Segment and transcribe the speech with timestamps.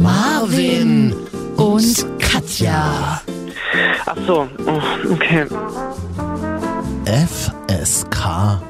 [0.00, 1.14] Marvin
[1.56, 3.20] und Katja.
[4.06, 5.46] Ach so, oh, okay.
[7.04, 8.60] FSK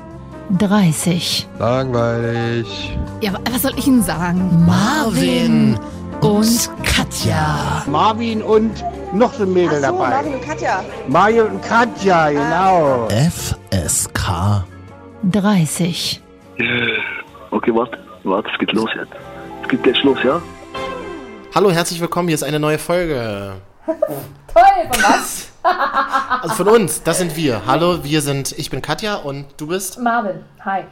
[0.58, 1.48] 30.
[1.61, 2.98] Langweilig.
[3.21, 4.64] Ja, wa- was soll ich Ihnen sagen?
[4.66, 5.79] Marvin
[6.21, 7.85] und Katja.
[7.87, 10.09] Marvin und noch so ein Mädel Ach so, dabei.
[10.11, 10.85] Marvin und Katja.
[11.09, 13.09] Mario und Katja, genau.
[13.09, 14.65] FSK
[15.31, 16.21] 30.
[17.53, 19.12] Okay, warte, warte, es geht los jetzt.
[19.62, 20.41] Es geht gleich los, ja?
[21.55, 22.29] Hallo, herzlich willkommen.
[22.29, 23.52] Hier ist eine neue Folge.
[23.87, 25.48] Toll, von was?
[26.43, 27.66] Also von uns, das sind wir.
[27.66, 29.98] Hallo, wir sind, ich bin Katja und du bist?
[29.98, 30.83] Marvin, hi.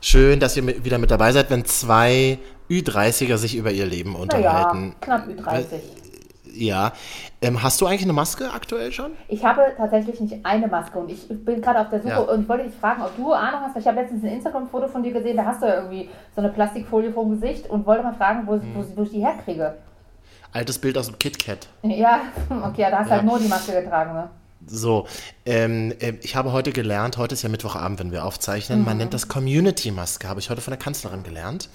[0.00, 4.20] Schön, dass ihr wieder mit dabei seid, wenn zwei Ü30er sich über ihr Leben Naja,
[4.22, 4.94] unterhalten.
[5.00, 5.80] knapp Ü30.
[6.54, 6.92] Ja.
[7.40, 9.12] Ähm, hast du eigentlich eine Maske aktuell schon?
[9.28, 12.18] Ich habe tatsächlich nicht eine Maske und ich bin gerade auf der Suche Ja.
[12.18, 15.12] und wollte dich fragen, ob du Ahnung hast, ich habe letztens ein Instagram-Foto von dir
[15.12, 18.14] gesehen, da hast du ja irgendwie so eine Plastikfolie vor dem Gesicht und wollte mal
[18.14, 19.76] fragen, wo, wo, wo ich die herkriege.
[20.52, 21.66] Altes Bild aus dem KitKat.
[21.82, 22.20] Ja,
[22.64, 23.16] okay, da hast du Ja.
[23.16, 24.30] halt nur die Maske getragen, ne?
[24.64, 25.08] So,
[25.44, 28.84] ähm, ähm, ich habe heute gelernt, heute ist ja Mittwochabend, wenn wir aufzeichnen, Mhm.
[28.84, 31.68] man nennt das Community-Maske, habe ich heute von der Kanzlerin gelernt.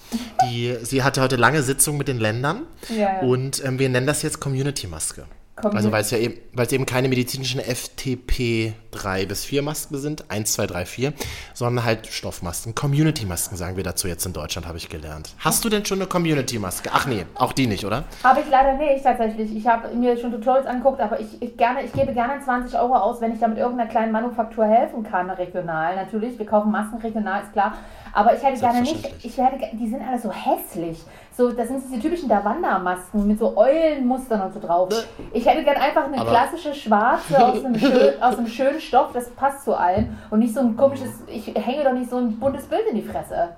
[0.44, 3.20] Die, sie hatte heute lange Sitzung mit den Ländern Ja, ja.
[3.20, 5.26] und ähm, wir nennen das jetzt Community-Maske.
[5.62, 9.62] Commu- Also weil es ja eben, weil es eben keine medizinischen FTP 3 bis 4
[9.62, 11.12] Masken sind, 1, 2, 3, 4,
[11.54, 12.74] sondern halt Stoffmasken.
[12.74, 15.30] Community-Masken sagen wir dazu jetzt in Deutschland, habe ich gelernt.
[15.38, 16.90] Hast du denn schon eine Community-Maske?
[16.92, 18.04] Ach nee, auch die nicht, oder?
[18.24, 19.54] Habe ich leider nicht tatsächlich.
[19.54, 22.94] Ich habe mir schon Tutorials angeguckt, aber ich, ich, gerne, ich gebe gerne 20 Euro
[22.96, 25.96] aus, wenn ich da mit irgendeiner kleinen Manufaktur helfen kann, regional.
[25.96, 27.74] Natürlich, wir kaufen Masken regional, ist klar.
[28.12, 30.98] Aber ich hätte gerne nicht, ich hätte, die sind alle so hässlich.
[31.38, 34.88] So, das sind diese typischen Davanda-Masken mit so Eulenmustern und so drauf.
[35.32, 39.12] Ich hätte gerne einfach eine Aber- klassische schwarze aus einem, schön, aus einem schönen Stoff,
[39.14, 40.18] das passt zu allen.
[40.30, 43.02] Und nicht so ein komisches, ich hänge doch nicht so ein buntes Bild in die
[43.02, 43.50] Fresse.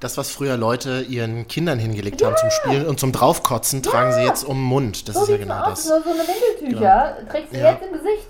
[0.00, 4.22] Das, was früher Leute ihren Kindern hingelegt haben zum Spielen und zum Draufkotzen, tragen sie
[4.22, 5.08] jetzt um den Mund.
[5.08, 5.84] Das So ist ja genau aus, das.
[5.84, 7.70] so, so eine Windeltücher trägst du Ja.
[7.70, 8.25] jetzt im Gesicht.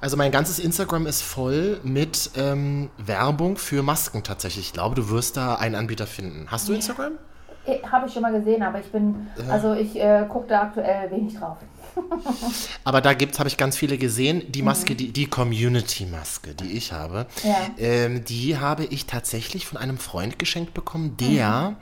[0.00, 4.66] Also mein ganzes Instagram ist voll mit ähm, Werbung für Masken tatsächlich.
[4.66, 6.46] Ich glaube, du wirst da einen Anbieter finden.
[6.50, 7.12] Hast du Instagram?
[7.92, 11.34] Habe ich schon mal gesehen, aber ich bin, also ich äh, gucke da aktuell wenig
[11.36, 11.58] drauf.
[12.84, 14.42] Aber da gibt's, habe ich ganz viele gesehen.
[14.50, 17.56] Die Maske, die, die Community-Maske, die ich habe, Ja.
[17.78, 21.76] ähm, die habe ich tatsächlich von einem Freund geschenkt bekommen, der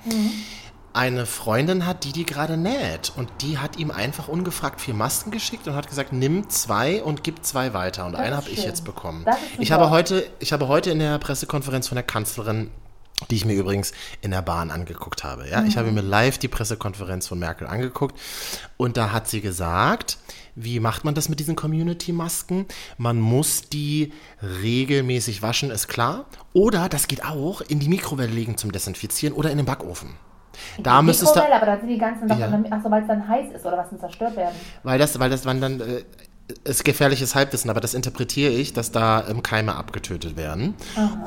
[0.98, 3.12] eine Freundin hat, die die gerade näht.
[3.14, 7.22] Und die hat ihm einfach ungefragt vier Masken geschickt und hat gesagt, nimm zwei und
[7.22, 8.04] gib zwei weiter.
[8.04, 9.25] Und Das eine habe ich jetzt bekommen.
[9.60, 12.70] Ich habe heute, ich habe heute in der Pressekonferenz von der Kanzlerin
[13.31, 15.48] die ich mir übrigens in der Bahn angeguckt habe.
[15.50, 18.16] Ja, ich habe mir live die Pressekonferenz von Merkel angeguckt
[18.76, 20.19] und da hat sie gesagt,
[20.54, 22.66] wie macht man das mit diesen Community-Masken?
[22.97, 24.12] Man muss die
[24.62, 26.26] regelmäßig waschen, ist klar.
[26.53, 30.10] Oder, das geht auch, in die Mikrowelle legen zum Desinfizieren oder in den Backofen.
[30.82, 32.46] Da müsstest du, Mikrowelle, aber dann sind die ganzen doch, Ja.
[32.70, 34.54] achso, weil es dann heiß ist oder was denn zerstört werden.
[34.82, 36.02] weil das, weil das, wann dann, äh,
[36.64, 40.74] ist gefährliches Halbwissen, aber das interpretiere ich, dass da ähm, Keime abgetötet werden.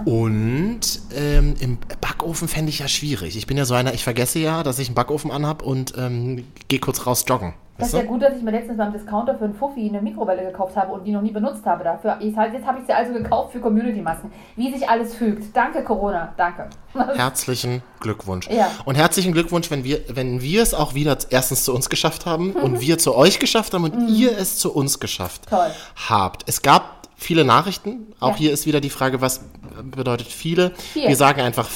[0.06, 0.82] Und
[1.16, 3.38] ähm, im Backofen fände ich ja schwierig.
[3.38, 6.46] Ich bin ja so einer, ich vergesse ja, dass ich einen Backofen anhab und ähm,
[6.68, 7.54] gehe kurz raus joggen.
[7.82, 10.44] Das ist ja gut, dass ich mir letztens beim Discounter für einen Fuffi eine Mikrowelle
[10.44, 12.18] gekauft habe und die noch nie benutzt habe dafür.
[12.22, 14.32] Ich, halt, jetzt habe ich sie also gekauft für Community-Masken.
[14.56, 15.56] Wie sich alles fügt.
[15.56, 16.34] Danke, Corona.
[16.38, 16.70] Danke.
[17.16, 18.48] Herzlichen Glückwunsch.
[18.50, 18.68] Ja.
[18.86, 22.54] Und herzlichen Glückwunsch, wenn wir, wenn wir es auch wieder erstens zu uns geschafft haben
[22.54, 25.56] und wir zu euch geschafft haben und ihr es zu uns geschafft Mhm.
[25.56, 25.72] Toll.
[26.10, 26.44] habt.
[26.48, 28.14] Es gab viele Nachrichten.
[28.20, 28.36] Auch Ja.
[28.38, 29.42] hier ist wieder die Frage, was
[29.84, 30.72] bedeutet viele?
[30.72, 31.08] Vier.
[31.08, 31.70] Wir sagen einfach,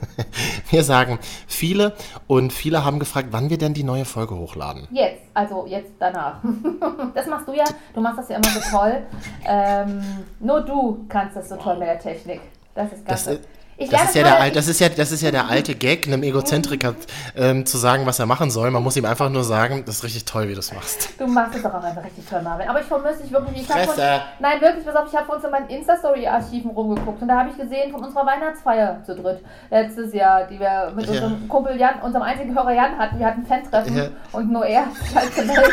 [0.70, 1.94] wir sagen viele
[2.26, 4.88] und viele haben gefragt, wann wir denn die neue Folge hochladen.
[4.90, 6.40] Jetzt, also jetzt danach.
[7.14, 7.64] Das machst du ja.
[7.94, 9.02] Du machst das ja immer so toll.
[9.46, 10.02] Ähm,
[10.40, 12.40] nur du kannst das so toll mit der Technik.
[12.74, 13.24] Das ist ganz.
[13.24, 13.38] Das,
[13.78, 16.94] das ist, ja der, das, ist ja, das ist ja der alte Gag, einem Egozentriker
[17.36, 18.70] ähm, zu sagen, was er machen soll.
[18.70, 21.10] Man muss ihm einfach nur sagen, das ist richtig toll, wie du es machst.
[21.18, 22.68] Du machst es doch auch einfach richtig toll, Marvin.
[22.68, 23.62] Aber ich vermisse dich wirklich.
[23.62, 24.20] Ich von, Fresse.
[24.40, 27.50] nein, wirklich, pass auf, ich habe von uns in meinen Insta-Story-Archiven rumgeguckt und da habe
[27.50, 29.40] ich gesehen von unserer Weihnachtsfeier zu dritt
[29.70, 31.12] letztes Jahr, die wir mit Ja.
[31.12, 33.18] unserem Kumpel Jan, unserem einzigen Hörer Jan hatten.
[33.18, 34.08] Wir hatten ein Fan-Treffen Ja.
[34.32, 35.72] und nur er hat sich halt gemeldet.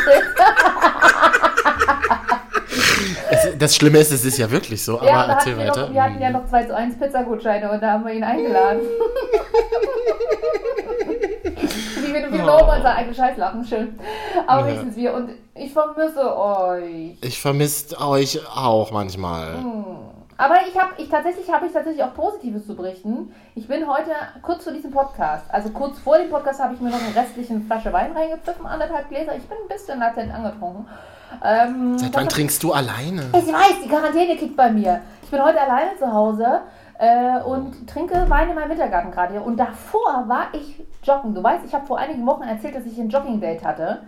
[3.30, 5.86] Es, das Schlimme ist, es ist ja wirklich so, aber Ja, da erzähl weiter.
[5.86, 8.80] noch, wir hatten ja noch 2 zu 1 Pizzagutscheine und da haben wir ihn eingeladen.
[12.02, 12.72] Wie wir, wir oh.
[12.74, 13.98] unser eigenes Scheiß lachen, schön.
[14.46, 14.66] Aber Ja.
[14.66, 17.16] wenigstens wir und ich vermisse euch.
[17.22, 19.56] Ich vermisse euch auch manchmal.
[20.36, 23.30] Aber ich habe, ich tatsächlich habe ich tatsächlich auch Positives zu berichten.
[23.54, 24.10] Ich bin heute
[24.40, 27.60] kurz vor diesem Podcast, also kurz vor dem Podcast habe ich mir noch eine restliche
[27.60, 29.36] Flasche Wein reingepfiffen, anderthalb Gläser.
[29.36, 30.86] Ich bin ein bisschen latent angetrunken.
[31.44, 33.22] Ähm, Seit wann trinkst du alleine?
[33.32, 35.00] Ich weiß, die Quarantäne kickt bei mir.
[35.22, 36.60] Ich bin heute alleine zu Hause.
[36.98, 39.40] äh, und trinke Wein in meinem Wintergarten gerade.
[39.40, 41.34] Und davor war ich joggen.
[41.34, 44.02] Du weißt, ich habe vor einigen Wochen erzählt, dass ich ein Jogging-Date hatte.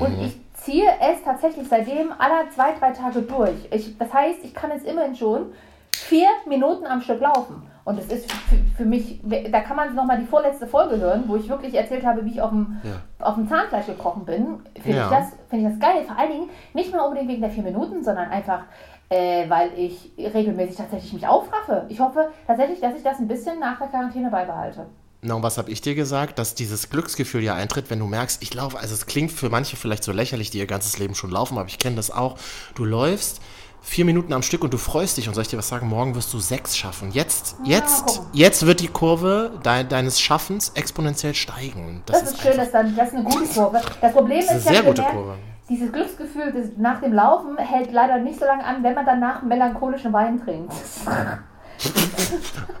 [0.00, 3.68] Und ich ziehe es tatsächlich seitdem aller zwei, drei Tage durch.
[3.70, 5.52] Ich, das heißt, ich kann jetzt immerhin schon
[5.94, 7.62] vier Minuten am Stück laufen.
[7.88, 9.18] Und das ist für, für mich,
[9.50, 12.42] da kann man nochmal die vorletzte Folge hören, wo ich wirklich erzählt habe, wie ich
[12.42, 13.00] auf dem, Ja.
[13.26, 14.60] auf dem Zahnfleisch gekrochen bin.
[14.82, 15.04] Finde Ja.
[15.04, 16.04] ich, das, finde ich das geil.
[16.06, 18.64] Vor allen Dingen nicht mal unbedingt wegen der vier Minuten, sondern einfach,
[19.08, 21.86] äh, weil ich regelmäßig tatsächlich mich aufraffe.
[21.88, 24.84] Ich hoffe tatsächlich, dass ich das ein bisschen nach der Quarantäne beibehalte.
[25.22, 26.38] Na, und was habe ich dir gesagt?
[26.38, 29.76] Dass dieses Glücksgefühl ja eintritt, wenn du merkst, ich laufe, also es klingt für manche
[29.76, 32.36] vielleicht so lächerlich, die ihr ganzes Leben schon laufen, aber ich kenne das auch.
[32.76, 33.40] Du läufst
[33.80, 36.14] vier Minuten am Stück und du freust dich und soll ich dir was sagen, morgen
[36.14, 37.10] wirst du sechs schaffen.
[37.12, 38.26] Jetzt, jetzt, gucken.
[38.32, 42.02] jetzt wird die Kurve de deines Schaffens exponentiell steigen.
[42.06, 43.80] Das, ist schön, einfach- dass dann, das ist eine gute Kurve.
[44.00, 45.34] Das Problem Das ist ist, eine ja, sehr gute gemerkt, Kurve.
[45.68, 49.42] dieses Glücksgefühl das nach dem Laufen hält leider nicht so lange an, wenn man danach
[49.42, 50.72] melancholischen Wein trinkt.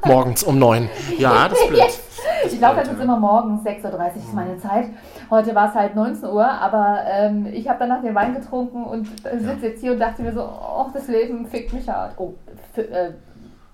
[0.04, 0.88] morgens um neun.
[1.18, 1.80] Ja, das ist blöd.
[2.44, 2.52] Yes.
[2.52, 4.90] Ich laufe jetzt immer morgens, 6.30 Uhr ist meine Zeit.
[5.30, 9.06] Heute war es halt 19 Uhr, aber ähm, ich habe danach den Wein getrunken und
[9.26, 12.14] äh, sitze jetzt hier und dachte mir so, oh, das Leben fickt mich hart.
[12.18, 12.34] Oh,
[12.76, 13.10] äh,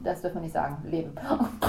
[0.00, 1.12] das dürfen wir nicht sagen, Leben.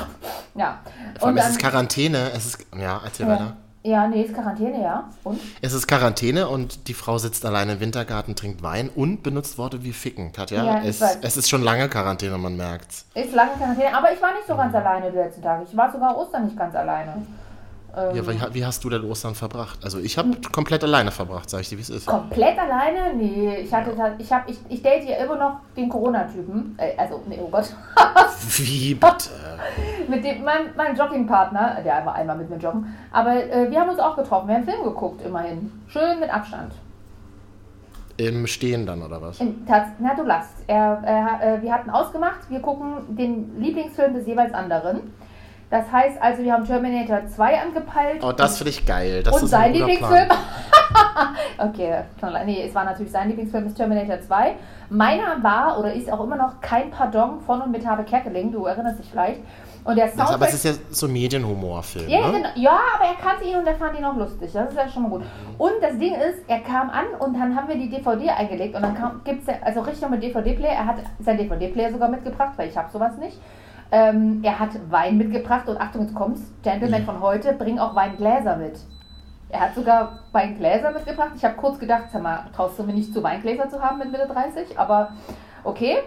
[0.56, 0.80] ja.
[1.20, 2.32] Vor allem Und es ist dann- Quarantäne.
[2.36, 3.34] Es ist, ja, erzähl ja.
[3.34, 3.58] weiter.
[3.84, 5.10] ja, nee, ist Quarantäne, ja.
[5.24, 5.40] Und?
[5.62, 9.84] Es ist Quarantäne und die Frau sitzt alleine im Wintergarten, trinkt Wein und benutzt Worte
[9.84, 10.64] wie ficken, Katja.
[10.64, 13.06] Ja, es, es ist schon lange Quarantäne, man merkt's.
[13.14, 15.64] Ist lange Quarantäne, aber ich war nicht so ganz alleine die letzten Tage.
[15.70, 17.22] Ich war sogar Ostern nicht ganz alleine.
[17.95, 19.80] Ähm, Ja, wie, wie hast du denn Ostern verbracht?
[19.83, 22.06] Also ich habe komplett alleine verbracht, sag ich dir, wie es ist.
[22.06, 23.13] Komplett alleine?
[23.15, 26.75] Nee, ich hatte ich hab, ich, ich date ja immer noch den Corona-Typen.
[26.77, 27.74] Äh, also, nee, oh Gott.
[28.57, 29.30] Wie bitte?
[30.07, 32.94] mit dem, mein, mein Joggingpartner, der war einmal mit mir joggen.
[33.12, 34.48] Aber äh, wir haben uns auch getroffen.
[34.48, 35.71] Wir haben einen Film geguckt, immerhin.
[35.88, 36.74] Schön mit Abstand.
[38.18, 39.41] Im Stehen dann, oder was?
[39.41, 39.65] In,
[40.00, 40.63] na, du lachst.
[40.68, 45.13] Er, er, äh, wir hatten ausgemacht, wir gucken den Lieblingsfilm des jeweils anderen.
[45.69, 48.23] Das heißt also, wir haben Terminator 2 angepeilt.
[48.23, 49.23] Oh, das finde ich geil.
[49.23, 50.29] Das und ist sein Lieblingsfilm.
[51.57, 52.03] Okay,
[52.45, 54.56] nee, es war natürlich sein Lieblingsfilm ist Terminator 2.
[54.89, 58.65] Meiner war oder ist auch immer noch kein Pardon von und mit Habe Kerkeling, du
[58.65, 59.41] erinnerst dich vielleicht.
[59.83, 60.35] Und der Das, Soundtrack.
[60.35, 62.33] aber es ist ja so ein Medienhumorfilm, ja, ne?
[62.33, 64.51] genau, ja, aber er kannte ihn und er fand ihn auch lustig.
[64.51, 65.21] Das ist ja schon mal gut.
[65.59, 68.81] Und das Ding ist, er kam an und dann haben wir die DVD eingelegt und
[68.81, 70.73] dann gibt es ja, also richtig mit DVD-Player.
[70.73, 73.38] Er hat sein DVD-Player sogar mitgebracht, weil ich habe sowas nicht.
[73.95, 78.57] Ähm, er hat Wein mitgebracht und Achtung, jetzt kommt's, Gentleman von heute, bring auch Weingläser
[78.57, 78.77] mit.
[79.47, 81.31] Er hat sogar Weingläser mitgebracht.
[81.38, 84.12] Ich habe kurz gedacht, sag mal, traust du mir nicht zu Weingläser zu haben mit
[84.12, 84.77] Mitte 30?
[84.77, 85.13] Aber
[85.63, 86.00] okay.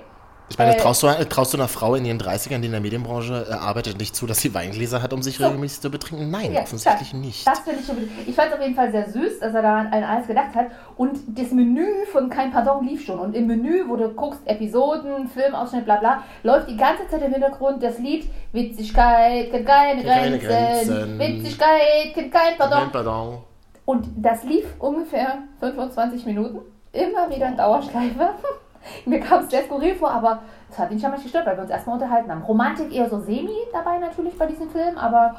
[0.50, 3.46] Ich meine, traust, du, traust du einer Frau in ihren 30ern, die in der Medienbranche
[3.50, 5.44] äh, arbeitet, nicht zu, dass sie Weingläser hat, um sich So.
[5.44, 6.30] regelmäßig zu betrinken?
[6.30, 7.46] Nein, Ja, offensichtlich das, nicht.
[7.46, 7.96] Das finde ich schon.
[8.26, 10.66] Ich fand es auf jeden Fall sehr süß, dass er da an alles gedacht hat.
[10.96, 13.18] Und das Menü von Kein Pardon lief schon.
[13.18, 17.32] Und im Menü, wo du guckst, Episoden, Filmausschnitt, bla bla, läuft die ganze Zeit im
[17.32, 20.88] Hintergrund das Lied Witzigkeit kennt keine Keine Grenzen.
[20.88, 21.18] Grenzen.
[21.18, 22.90] Witzigkeit kennt kein Pardon.
[22.90, 23.38] Pardon.
[23.84, 26.58] Und das lief ungefähr 25 Minuten.
[26.92, 28.30] Immer wieder in Dauerschleife.
[29.04, 30.40] Mir kam es sehr skurril vor, aber
[30.70, 32.42] es hat ihn schon mal gestört, weil wir uns erstmal unterhalten haben.
[32.42, 35.34] Romantik eher so semi dabei natürlich bei diesem Film, aber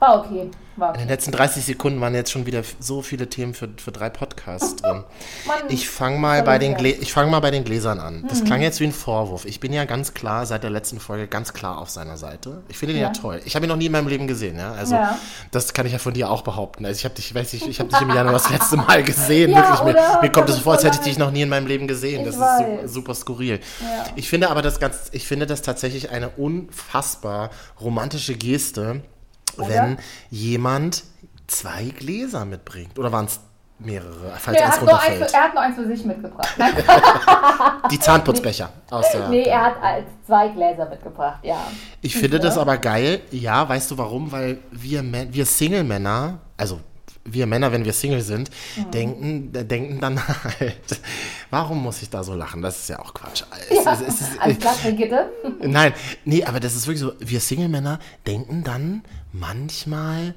[0.00, 0.50] war okay.
[0.76, 1.04] War In okay.
[1.04, 4.74] den letzten 30 Sekunden waren jetzt schon wieder so viele Themen für, für drei Podcasts
[4.82, 5.04] drin.
[5.46, 6.78] Mann, Ich fange mal, bei den ja.
[6.78, 8.24] Glä- ich fang mal bei den Gläsern an.
[8.28, 8.44] Das Mhm.
[8.46, 9.44] klang jetzt wie ein Vorwurf.
[9.44, 12.62] Ich bin ja ganz klar seit der letzten Folge ganz klar auf seiner Seite.
[12.68, 13.12] Ich finde ihn ja, Ja.
[13.12, 13.40] toll.
[13.44, 14.58] Ich habe ihn noch nie in meinem Leben gesehen.
[14.58, 14.72] Ja?
[14.72, 15.16] Also Ja.
[15.52, 16.84] das kann ich ja von dir auch behaupten.
[16.84, 19.54] Also ich habe dich, weiß ich, ich habe dich im Januar das letzte Mal gesehen.
[19.54, 21.48] Wirklich, mir, mir kommt es ist vor, als so hätte ich dich noch nie in
[21.50, 22.24] meinem Leben gesehen.
[22.24, 22.82] Das ist weiß.
[22.90, 23.60] su super skurril.
[24.16, 29.02] Ich finde aber das ganz, ich finde das tatsächlich eine unfassbar romantische Geste,
[29.58, 29.68] Oder?
[29.68, 29.98] wenn
[30.30, 31.04] jemand
[31.46, 32.98] zwei Gläser mitbringt.
[32.98, 33.40] Oder waren es
[33.78, 35.30] mehrere, falls er, eins hat nur eins, runterfällt.
[35.30, 36.48] für- er hat nur eins für sich mitgebracht.
[37.90, 39.28] Die Zahnputzbecher aus der.
[39.28, 41.58] nee, er hat als zwei Gläser mitgebracht, ja.
[42.00, 43.20] Ich finde das aber geil.
[43.30, 44.30] Ja, weißt du warum?
[44.32, 46.80] Weil wir, wir Single-Männer, also
[47.26, 48.90] wir Männer, wenn wir Single sind, Mhm.
[48.90, 50.20] denken, denken dann
[50.60, 51.00] halt,
[51.50, 52.62] warum muss ich da so lachen?
[52.62, 53.42] Das ist ja auch Quatsch.
[53.70, 53.92] Es, ja.
[53.92, 55.30] es, es, es, Alles klar, Brigitte.
[55.60, 55.92] Nein,
[56.24, 59.02] nee, aber das ist wirklich so, wir Single-Männer denken dann
[59.34, 60.34] manchmal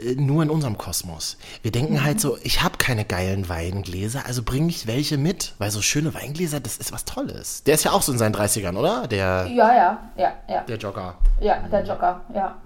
[0.00, 1.36] äh, nur in unserem Kosmos.
[1.62, 5.70] Wir denken halt so, ich habe keine geilen Weingläser, also bringe ich welche mit, weil
[5.70, 7.62] so schöne Weingläser, das ist was Tolles.
[7.64, 9.06] Der ist ja auch so in seinen 30ern, oder?
[9.06, 10.62] Der, Ja, ja, ja, ja.
[10.62, 11.14] der Jogger.
[11.40, 12.56] Ja, der Joker, ja.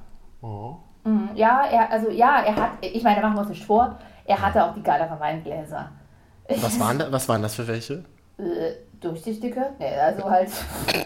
[0.40, 0.76] Oh.
[1.04, 3.98] Mhm, Ja, er, also ja, er hat, ich meine, da machen wir uns nicht vor,
[4.24, 5.90] er hatte auch die geileren Weingläser.
[6.48, 8.04] Was waren, da, was waren das für welche?
[9.00, 9.66] Durchsichtige?
[9.78, 10.48] Nee, also halt.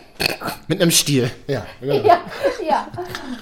[0.68, 1.30] Mit einem Stiel.
[1.49, 1.62] Ja.
[1.80, 1.94] genau.
[1.94, 2.18] ja,
[2.66, 2.87] ja.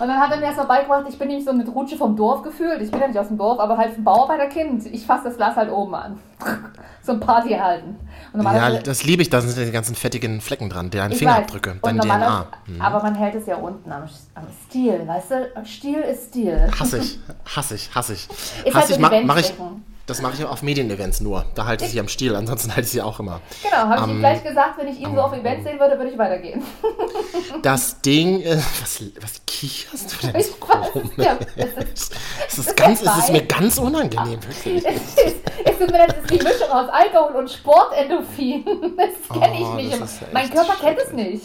[0.01, 2.17] Und dann hat er mir erst mal beigebracht, ich bin nämlich so eine Rutsche vom
[2.17, 2.81] Dorf gefühlt.
[2.81, 4.87] Ich bin ja nicht aus dem Dorf, aber halt ein Bauarbeiterkind.
[4.87, 6.19] Ich fasse das Glas halt oben an.
[7.03, 7.97] so ein Party halten.
[8.35, 12.07] Ja, das liebe ich, da sind die ganzen fettigen Flecken dran, deine Fingerabdrücke, deine DNA.
[12.17, 12.81] normalerweise- Hm.
[12.83, 14.03] Aber man hält es ja unten am,
[14.35, 15.65] am Stil, weißt du?
[15.65, 16.71] Stil ist Stil.
[16.79, 17.19] Hasse ich,
[17.57, 18.29] hasse ich, hasse ich.
[18.65, 19.85] Ist Hasse halt ich, mach, mach ich, denken.
[20.09, 21.45] Das mache ich auf Medienevents nur.
[21.55, 23.41] Da halte ich sie am Stiel, ansonsten halte ich sie auch immer.
[23.63, 26.11] Genau, habe ich ihm gleich gesagt, wenn ich ihn so auf Events sehen würde, würde
[26.11, 26.63] ich weitergehen.
[27.63, 31.11] Das Ding, äh, was, was kicherst du denn so komisch?
[31.17, 32.15] ja, es ist-
[32.49, 34.85] Es ist, ganz, es ist mir ganz unangenehm, wirklich.
[34.87, 38.65] Es ist, es leid, es ist die Mischung aus Alkohol und Sportendorphin.
[38.97, 40.01] Das kenne Oh, ich nicht.
[40.01, 41.45] das ist mein Körper kennt es nicht.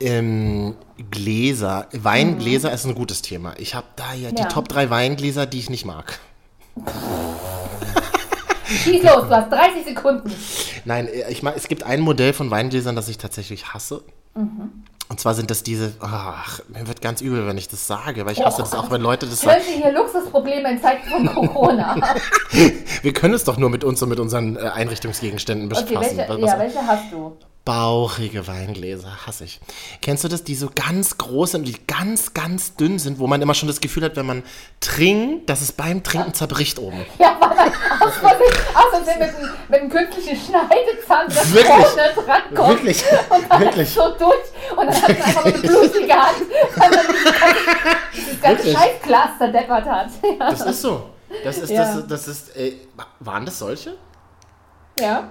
[0.00, 0.76] Ähm,
[1.10, 3.54] Gläser, Weingläser ist ein gutes Thema.
[3.58, 4.48] Ich habe da ja, die Ja.
[4.48, 6.18] Top 3 Weingläser, die ich nicht mag.
[8.66, 10.30] Schieß los, du hast 30 Sekunden.
[10.84, 14.02] Nein, äh, ich mag, es gibt ein Modell von Weingläsern, das ich tatsächlich hasse.
[14.34, 14.84] Mhm.
[15.10, 18.32] Und zwar sind das diese, ach, mir wird ganz übel, wenn ich das sage, weil
[18.34, 19.62] ich hasse das auch, wenn Leute das sagen.
[19.66, 21.96] Sie hier Luxusprobleme in Zeiten von Corona.
[23.02, 26.18] Wir können es doch nur mit uns und mit unseren äh, Einrichtungsgegenständen Okay, befassen.
[26.18, 27.36] welche, Was- ja, welche hast du?
[27.68, 29.60] Bauchige Weingläser, hasse ich.
[30.00, 33.42] Kennst du das, die so ganz groß sind, die ganz, ganz dünn sind, wo man
[33.42, 34.42] immer schon das Gefühl hat, wenn man
[34.80, 37.04] trinkt, dass es beim Trinken zerbricht oben?
[37.18, 37.68] Ja, weil man
[38.00, 41.68] aus Versehen, aus Versehen mit, einem, mit einem künstlichen Schneidezahn das Wirklich?
[41.68, 42.68] vorne dran kommt.
[42.70, 43.04] Wirklich?
[43.28, 43.90] Und dann Wirklich?
[43.90, 44.74] so durch.
[44.78, 46.36] Und dann hat man einfach eine blutige Hand,
[46.74, 48.72] weil man dieses ganze, dieses ganze?
[48.72, 50.08] Scheißglas zerdeppert hat.
[50.22, 50.50] Ja.
[50.52, 51.10] Das ist so.
[51.44, 51.84] Das ist, Ja.
[51.96, 52.76] das, das ist, äh,
[53.20, 53.98] waren das solche?
[54.98, 55.28] ja.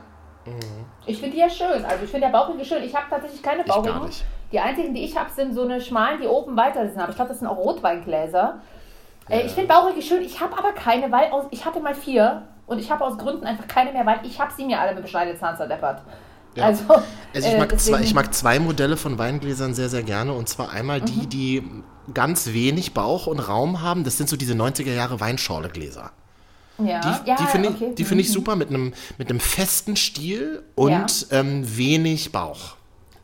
[0.47, 0.85] Mhm.
[1.05, 1.85] Ich finde die ja schön.
[1.85, 2.83] Also ich finde ja bauchige schön.
[2.83, 4.25] Ich habe tatsächlich keine nicht.
[4.51, 6.99] Die einzigen, die ich habe, sind so eine schmalen, die oben weiter sind.
[6.99, 8.61] Aber ich glaube, das sind auch Rotweingläser.
[9.29, 10.21] Äh, ich finde bauchige schön.
[10.21, 13.45] Ich habe aber keine, weil aus, ich hatte mal vier und ich habe aus Gründen
[13.45, 16.01] einfach keine mehr, weil ich habe sie mir alle mit dem Schneidezahn zerdeppert.
[16.55, 16.65] Ja.
[16.65, 16.83] Also,
[17.33, 20.33] Also ich äh, mag, zwei, ich mag zwei Modelle von Weingläsern sehr, sehr gerne.
[20.33, 21.05] Und zwar einmal Mhm.
[21.05, 24.03] die, die ganz wenig Bauch und Raum haben.
[24.03, 26.11] Das sind so diese 90er Jahre Weinschorlegläser.
[26.79, 27.87] Ja, Die, ja, die finde okay.
[27.89, 28.33] ich, die finde ich Mhm.
[28.33, 32.75] super mit einem, mit einem festen Stiel und ähm, wenig Bauch.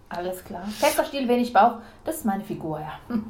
[0.10, 0.68] Alles klar.
[0.80, 1.76] Fester Stiel, wenig Bauch.
[2.06, 3.00] Das ist meine Figur, ja.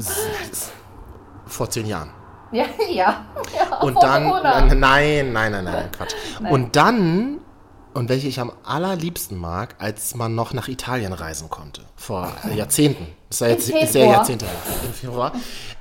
[1.46, 2.10] Vor zehn Jahren.
[2.52, 3.26] Ja, ja.
[3.56, 6.14] ja Und dann, nein, nein, nein, nein, nein, Quatsch.
[6.40, 6.52] Nein.
[6.52, 7.40] Und dann,
[7.94, 13.08] und welche ich am allerliebsten mag, als man noch nach Italien reisen konnte, vor Jahrzehnten.
[13.30, 14.06] Das ist ja, jetzt, Im ist ja.
[14.06, 14.56] Jahrzehnte her.
[14.86, 15.32] Im Februar.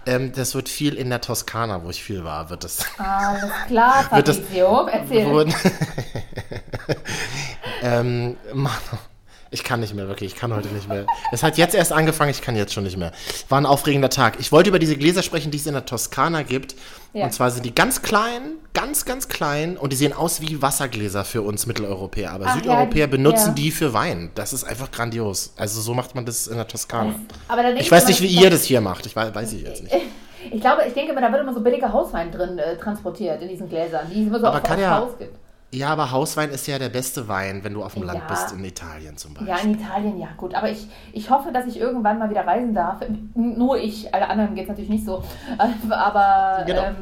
[0.06, 2.78] Ähm, das wird viel in der Toskana, wo ich viel war, wird das.
[2.98, 4.86] Alles klar, Fabrizio.
[4.86, 5.26] Erzähl.
[5.26, 5.54] Wurden-
[7.82, 8.72] ähm, Mann,
[9.52, 11.06] ich kann nicht mehr, wirklich, ich kann heute nicht mehr.
[11.30, 13.12] Es hat jetzt erst angefangen, ich kann jetzt schon nicht mehr.
[13.48, 14.40] War ein aufregender Tag.
[14.40, 16.74] Ich wollte über diese Gläser sprechen, die es in der Toskana gibt.
[17.12, 17.26] Ja.
[17.26, 21.24] Und zwar sind die ganz klein, ganz, ganz klein und die sehen aus wie Wassergläser
[21.24, 22.32] für uns Mitteleuropäer.
[22.32, 23.52] Aber Ach ja, Südeuropäer die- benutzen ja.
[23.54, 24.30] die für Wein.
[24.34, 25.52] Das ist einfach grandios.
[25.56, 27.14] Also so macht man das in der Toskana.
[27.78, 29.04] Ich weiß nicht, wie ihr das hier macht.
[29.06, 29.94] Ich weiß, weiß ich jetzt nicht.
[30.50, 33.48] Ich glaube, ich denke immer, da wird immer so billiger Hauswein drin äh, transportiert in
[33.48, 35.36] diesen Gläsern, die es immer so Aber auf, Katja, Haus gibt.
[35.74, 38.26] Ja, aber Hauswein ist ja der beste Wein, wenn du auf dem Land Ja.
[38.26, 39.48] bist, in Italien zum Beispiel.
[39.48, 40.54] Ja, in Italien, ja, gut.
[40.54, 42.96] Aber ich, ich hoffe, dass ich irgendwann mal wieder reisen darf.
[43.34, 45.22] Nur ich, alle anderen geht es natürlich nicht so.
[45.90, 46.82] Aber Genau.
[46.82, 46.96] ähm,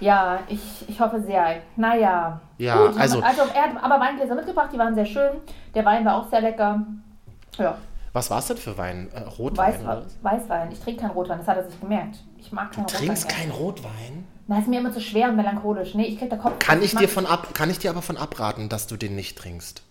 [0.00, 1.56] ja, ich, ich hoffe sehr.
[1.76, 2.40] Naja.
[2.58, 5.30] Ja, gut, also- also er hat aber Weingläser mitgebracht, die waren sehr schön.
[5.74, 6.80] Der Wein war auch sehr lecker.
[7.58, 7.76] Ja,
[8.14, 9.10] Was war es denn für Wein?
[9.12, 9.74] Äh, Rotwein?
[9.74, 9.86] Weißwein.
[9.98, 10.06] oder?
[10.22, 10.72] Weißwein.
[10.72, 12.16] Ich trinke keinen Rotwein, das hat er sich gemerkt.
[12.38, 13.06] Ich mag keinen Du Rotwein.
[13.08, 13.40] trinkst gerne.
[13.42, 14.26] keinen Rotwein?
[14.46, 15.94] Na, ist mir immer zu schwer und melancholisch.
[15.94, 16.58] Nee, ich krieg da Kopf.
[16.60, 19.14] Kann ich, mag- dir von ab, kann ich dir aber von abraten, dass du den
[19.16, 19.82] nicht trinkst?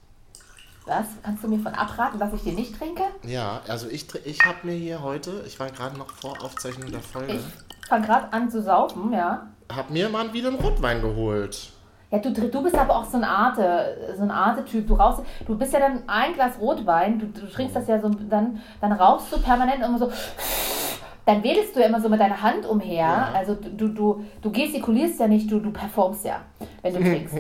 [0.86, 1.06] Was?
[1.24, 3.04] Kannst du mir von abraten, dass ich den nicht trinke?
[3.24, 7.02] Ja, also ich, ich habe mir hier heute, ich war gerade noch vor Aufzeichnung der
[7.02, 9.48] Folge, Ich fange gerade an zu saufen, ja.
[9.72, 11.73] habe mir mal wieder einen Rotwein geholt.
[12.14, 14.86] Ja, du, du bist aber auch so ein Arte, so ein Arte-Typ.
[14.88, 18.08] Du rauchst, du bist ja dann ein Glas Rotwein, du, du trinkst das ja so,
[18.10, 20.12] dann, dann rauchst du permanent immer so.
[21.26, 23.30] Dann wedelst du ja immer so mit deiner Hand umher.
[23.34, 26.42] Also du, du, du gestikulierst ja nicht, du, du performst ja,
[26.84, 27.36] wenn du trinkst.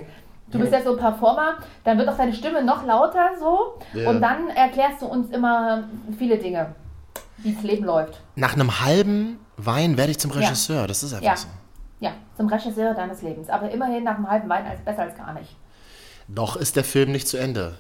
[0.47, 3.75] Du bist ja so ein Performer, dann wird auch deine Stimme noch lauter so.
[3.93, 4.09] Ja.
[4.09, 5.83] Und dann erklärst du uns immer
[6.17, 6.73] viele Dinge,
[7.37, 8.21] wie das Leben läuft.
[8.35, 11.35] Nach einem halben Wein werde ich zum Regisseur, das ist einfach Ja.
[11.35, 11.47] so.
[12.03, 13.49] Ja, zum Regisseur deines Lebens.
[13.49, 15.55] Aber immerhin nach einem halben Wein als besser als gar nicht.
[16.27, 17.75] Noch ist der Film nicht zu Ende,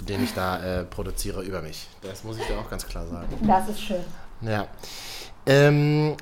[0.00, 1.86] den ich da äh, produziere über mich.
[2.00, 3.28] Das muss ich dir auch ganz klar sagen.
[3.46, 4.00] Das ist schön.
[4.40, 4.68] Ja.
[5.44, 6.16] Ähm,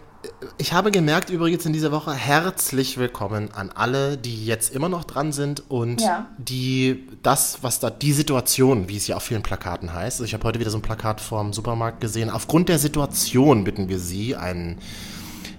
[0.59, 5.05] ich habe gemerkt übrigens in dieser Woche, herzlich willkommen an alle, die jetzt immer noch
[5.05, 6.27] dran sind und Ja.
[6.39, 10.17] die das, was da, die Situation, wie es ja auf vielen Plakaten heißt.
[10.17, 12.29] Also ich habe heute wieder so ein Plakat vorm Supermarkt gesehen.
[12.29, 14.81] Aufgrund der Situation bitten wir Sie, einen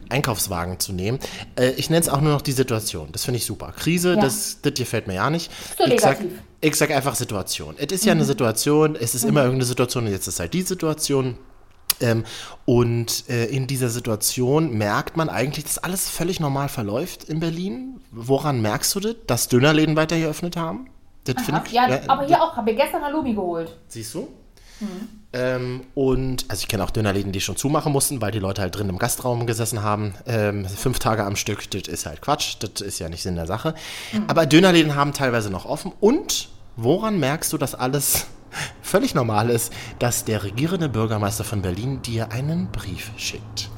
[0.10, 1.20] Einkaufswagen zu nehmen.
[1.56, 3.10] Äh, ich nenne es auch nur noch die Situation.
[3.12, 3.72] Das finde ich super.
[3.78, 4.22] Krise, Ja.
[4.22, 5.52] das, das gefällt mir ja nicht.
[5.78, 6.18] So ich, sag,
[6.62, 7.76] ich sag einfach Situation.
[7.78, 10.62] Es ist ja eine Situation, es ist immer irgendeine Situation und jetzt ist halt die
[10.64, 11.38] Situation.
[12.00, 12.26] Ähm,
[12.66, 18.02] und äh, in dieser Situation merkt man eigentlich, dass alles völlig normal verläuft in Berlin.
[18.12, 19.16] Woran merkst du das?
[19.26, 20.90] Dass Dönerläden weiter geöffnet haben?
[21.24, 21.72] Das finde ich.
[21.74, 23.76] Ja, ja, aber hier auch, habe ich gestern Halloumi geholt.
[23.88, 24.28] Siehst du?
[25.38, 28.76] Ähm, und also ich kenne auch Dönerläden, die schon zumachen mussten, weil die Leute halt
[28.76, 30.16] drin im Gastraum gesessen haben.
[30.26, 33.46] Ähm, fünf Tage am Stück, das ist halt Quatsch, das ist ja nicht Sinn der
[33.46, 33.76] Sache.
[34.28, 35.92] Aber Dönerläden haben teilweise noch offen.
[36.00, 38.26] Und woran merkst du, dass alles
[38.82, 43.70] völlig normal ist, dass der regierende Bürgermeister von Berlin dir einen Brief schickt?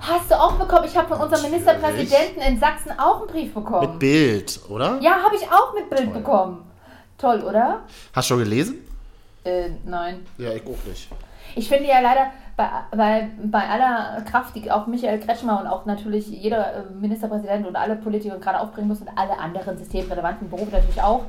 [0.00, 0.84] Hast du auch bekommen?
[0.86, 3.90] Ich habe von unserem Ministerpräsidenten in Sachsen auch einen Brief bekommen.
[3.90, 4.98] Mit Bild, oder?
[5.00, 6.64] ja, habe ich auch mit Bild bekommen.
[7.18, 7.80] Toll, oder?
[8.12, 8.87] Hast du schon gelesen?
[9.48, 10.26] Äh, nein.
[10.36, 11.08] Ja, ich auch nicht.
[11.54, 15.86] Ich finde ja leider, bei, bei, bei aller Kraft, die auch Michael Kretschmer und auch
[15.86, 20.72] natürlich jeder äh, Ministerpräsident und alle Politiker gerade aufbringen müssen und alle anderen systemrelevanten Berufe
[20.72, 21.22] natürlich auch,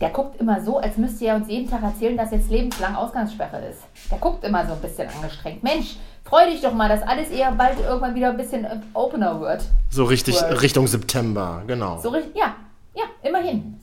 [0.00, 3.66] der guckt immer so, als müsste er uns jeden Tag erzählen, dass jetzt lebenslang Ausgangssperre
[3.68, 3.82] ist.
[4.10, 5.62] Der guckt immer so ein bisschen angestrengt.
[5.64, 9.40] Mensch, freu dich doch mal, dass alles eher bald irgendwann wieder ein bisschen äh, opener
[9.40, 9.64] wird.
[9.90, 10.40] So richtig.
[10.62, 11.98] Richtung September, genau.
[11.98, 12.54] So richtig, ja,
[12.94, 13.80] ja, immerhin.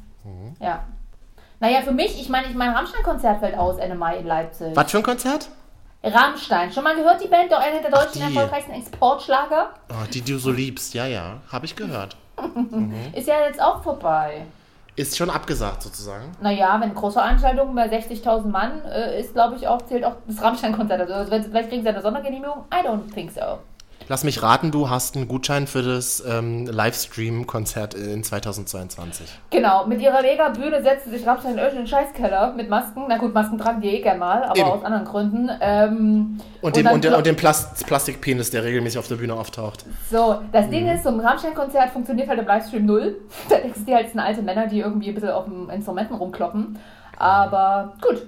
[0.60, 0.84] Ja.
[1.62, 4.76] Naja, für mich, ich meine, ich mein Rammstein-Konzert fällt aus Ende Mai in Leipzig.
[4.76, 5.48] Was für ein Konzert?
[6.04, 7.52] Rammstein, schon mal gehört die Band?
[7.52, 8.36] Doch einer der deutschen die.
[8.36, 9.70] erfolgreichsten Exportschlager.
[9.92, 12.18] Oh, die du so liebst, ja, ja, habe ich gehört.
[13.14, 14.42] Ist ja jetzt auch vorbei.
[14.96, 16.32] Ist schon abgesagt sozusagen.
[16.42, 21.10] Naja, wenn Großveranstaltungen bei 60.000 Mann äh, ist, glaube ich, auch, zählt auch das Rammstein-Konzert.
[21.10, 22.66] Also wenn- vielleicht kriegen sie eine Sondergenehmigung.
[22.74, 23.60] I don't think so.
[24.08, 29.28] Lass mich raten, du hast einen Gutschein für das ähm, Livestream-Konzert in 2022.
[29.50, 33.04] Genau, mit ihrer Mega-Bühne setzte sich Rammstein in irgendeinen Scheißkeller mit Masken.
[33.08, 34.70] Na gut, Masken tragen die eh gern mal, aber Eben.
[34.70, 35.50] aus anderen Gründen.
[35.62, 39.86] Ähm, Und den, dann und und den Plast Plastikpenis, der regelmäßig auf der Bühne auftaucht.
[40.10, 40.72] So, das Mhm.
[40.72, 43.16] Ding ist, so ein Rammstein-Konzert funktioniert halt im Livestream null.
[43.50, 46.78] Da dir halt, alte Männer, die irgendwie ein bisschen auf den Instrumenten rumkloppen.
[47.18, 48.24] Aber gut,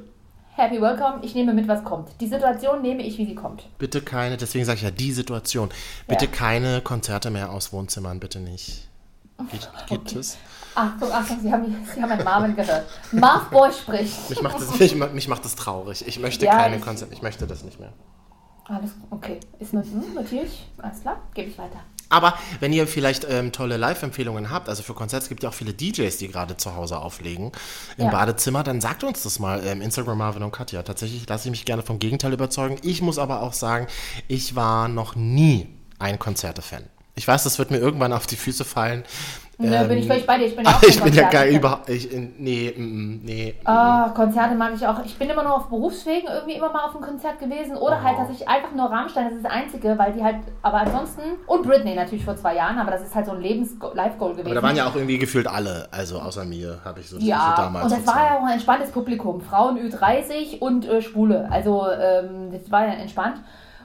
[0.56, 1.20] happy welcome.
[1.24, 2.10] Ich nehme mit, was kommt.
[2.20, 3.64] Die Situation nehme ich, wie sie kommt.
[3.78, 5.70] Bitte keine, deswegen sage ich ja die Situation.
[6.08, 6.32] Bitte Ja.
[6.32, 8.88] keine Konzerte mehr aus Wohnzimmern, bitte nicht.
[9.52, 10.38] Geht, geht das?
[10.76, 12.86] Achtung, Achtung, Sie haben, Sie haben einen Marvin gehört.
[13.12, 14.30] Marv Boy spricht.
[14.30, 16.08] Mich macht das, mich, mich macht das traurig.
[16.08, 17.94] Ich möchte Ja, keine Konzerte, ich möchte das nicht mehr.
[18.66, 19.40] Alles okay.
[19.60, 19.84] Ist hm,
[20.16, 20.66] notiere ich.
[20.78, 21.80] Alles klar, gebe ich weiter.
[22.10, 25.54] Aber wenn ihr vielleicht ähm, tolle Live-Empfehlungen habt, also für Konzerte, es gibt ja auch
[25.54, 27.52] viele DJs, die gerade zu Hause auflegen
[27.98, 28.12] im Ja.
[28.12, 29.66] Badezimmer, dann sagt uns das mal.
[29.66, 30.84] Ähm, Instagram Marvin und Katja.
[30.84, 32.78] Tatsächlich lasse ich mich gerne vom Gegenteil überzeugen.
[32.84, 33.88] Ich muss aber auch sagen,
[34.28, 35.68] ich war noch nie
[36.00, 36.84] ein Konzerte-Fan.
[37.16, 39.04] Ich weiß, das wird mir irgendwann auf die Füße fallen.
[39.60, 40.46] Nö, bin ich völlig bei dir.
[40.48, 41.88] Ich bin ja auch ich bin ja gar überhaupt.
[41.90, 43.56] Ich, nee, mm, mm, nee.
[43.66, 45.04] Ah, Konzerte mag ich auch.
[45.06, 47.78] Ich bin immer nur auf Berufswegen irgendwie immer mal auf einem Konzert gewesen.
[47.78, 50.78] Oder halt, dass ich einfach nur Rammstein, das ist das Einzige, weil die halt, aber
[50.78, 54.48] ansonsten, und Britney natürlich vor zwei Jahren, aber das ist halt so ein Lebens-Live-Goal gewesen.
[54.48, 57.26] Aber da waren ja auch irgendwie gefühlt alle, also außer mir, habe ich so, so
[57.26, 57.86] Ja, damals.
[57.86, 58.34] und das war sozusagen.
[58.34, 59.42] ja auch ein entspanntes Publikum.
[59.42, 61.48] Frauen Ü30 und äh, Schwule.
[61.52, 63.38] Also, ähm, das war ja entspannt.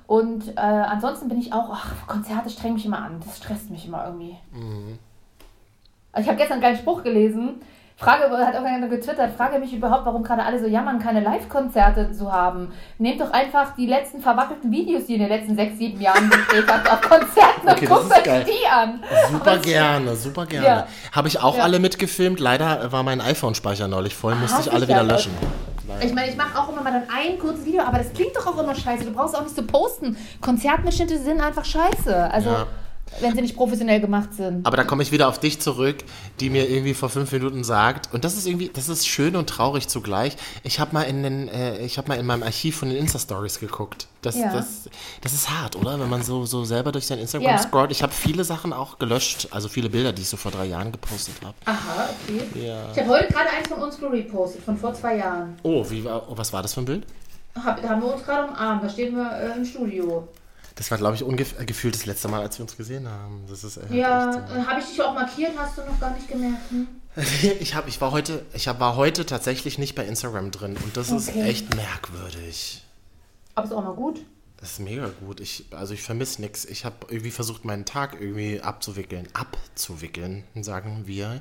[0.06, 3.20] Und äh, ansonsten bin ich auch, ach, Konzerte strengen mich immer an.
[3.24, 4.38] Das stresst mich immer irgendwie.
[4.52, 4.98] Mhm.
[6.12, 7.60] Also ich habe gestern einen geilen Spruch gelesen.
[8.00, 12.32] Frage, hat irgendjemand getwittert, frage mich überhaupt, warum gerade alle so jammern, keine Live-Konzerte zu
[12.32, 12.70] haben.
[12.98, 16.30] Nehmt doch einfach die letzten verwackelten Videos, die ihr in den letzten sechs, sieben Jahren
[16.30, 19.00] gedreht habt, auf Konzerten Okay, und das guckt euch die an.
[19.32, 20.66] Super Aber gerne, super gerne.
[20.66, 20.86] Ja.
[21.10, 21.64] Habe ich auch Ja.
[21.64, 22.38] alle mitgefilmt.
[22.38, 25.32] Leider war mein iPhone-Speicher neulich voll, musste Ah, ich alle wieder löschen.
[26.00, 28.46] Ich meine, ich mache auch immer mal dann ein kurzes Video, aber das klingt doch
[28.46, 29.06] auch immer scheiße.
[29.06, 30.16] Du brauchst auch nicht so posten.
[30.40, 32.30] Konzertmitschnitte sind einfach scheiße.
[32.30, 32.66] Also, Ja.
[33.20, 34.66] Wenn sie nicht professionell gemacht sind.
[34.66, 35.96] Aber da komme ich wieder auf dich zurück,
[36.40, 39.48] die mir irgendwie vor fünf Minuten sagt, und das ist irgendwie, das ist schön und
[39.48, 40.36] traurig zugleich.
[40.62, 43.60] Ich habe mal in den, äh, ich habe mal in meinem Archiv von den Insta-Stories
[43.60, 44.06] geguckt.
[44.22, 44.52] Das, Ja.
[44.52, 44.88] das,
[45.20, 45.98] das ist hart, oder?
[45.98, 47.58] Wenn man so, so selber durch sein Instagram Ja.
[47.58, 47.90] scrollt.
[47.90, 50.90] Ich habe viele Sachen auch gelöscht, also viele Bilder, die ich so vor drei Jahren
[50.92, 51.54] gepostet habe.
[51.64, 52.66] Aha, okay.
[52.66, 52.90] Ja.
[52.92, 55.56] Ich habe heute gerade eins von uns gepostet, von vor zwei Jahren.
[55.62, 57.04] Oh, wie war, oh, was war das für ein Bild?
[57.64, 60.28] Hab, da haben wir uns gerade umarmt, da stehen wir äh, im Studio.
[60.78, 63.42] Das war, glaube ich, ungef- äh, gefühlt das letzte Mal, als wir uns gesehen haben.
[63.48, 66.28] Das ist äh, Ja, äh, habe ich dich auch markiert, hast du noch gar nicht
[66.28, 66.70] gemerkt.
[66.70, 66.86] Hm?
[67.60, 70.96] Ich, hab, ich, war heute, ich hab, war heute tatsächlich nicht bei Instagram drin und
[70.96, 71.42] das ist Okay.
[71.42, 72.84] echt merkwürdig.
[73.56, 74.20] Aber ist auch mal gut.
[74.60, 75.40] Das ist mega gut.
[75.40, 76.64] Ich, also ich vermisse nichts.
[76.64, 79.26] Ich habe irgendwie versucht, meinen Tag irgendwie abzuwickeln.
[79.32, 81.40] Abzuwickeln, sagen wir.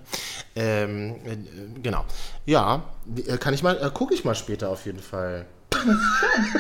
[0.56, 1.38] Ähm, äh,
[1.82, 2.06] genau.
[2.46, 2.84] Ja,
[3.28, 5.46] äh, kann ich mal, äh, gucke ich mal später auf jeden Fall.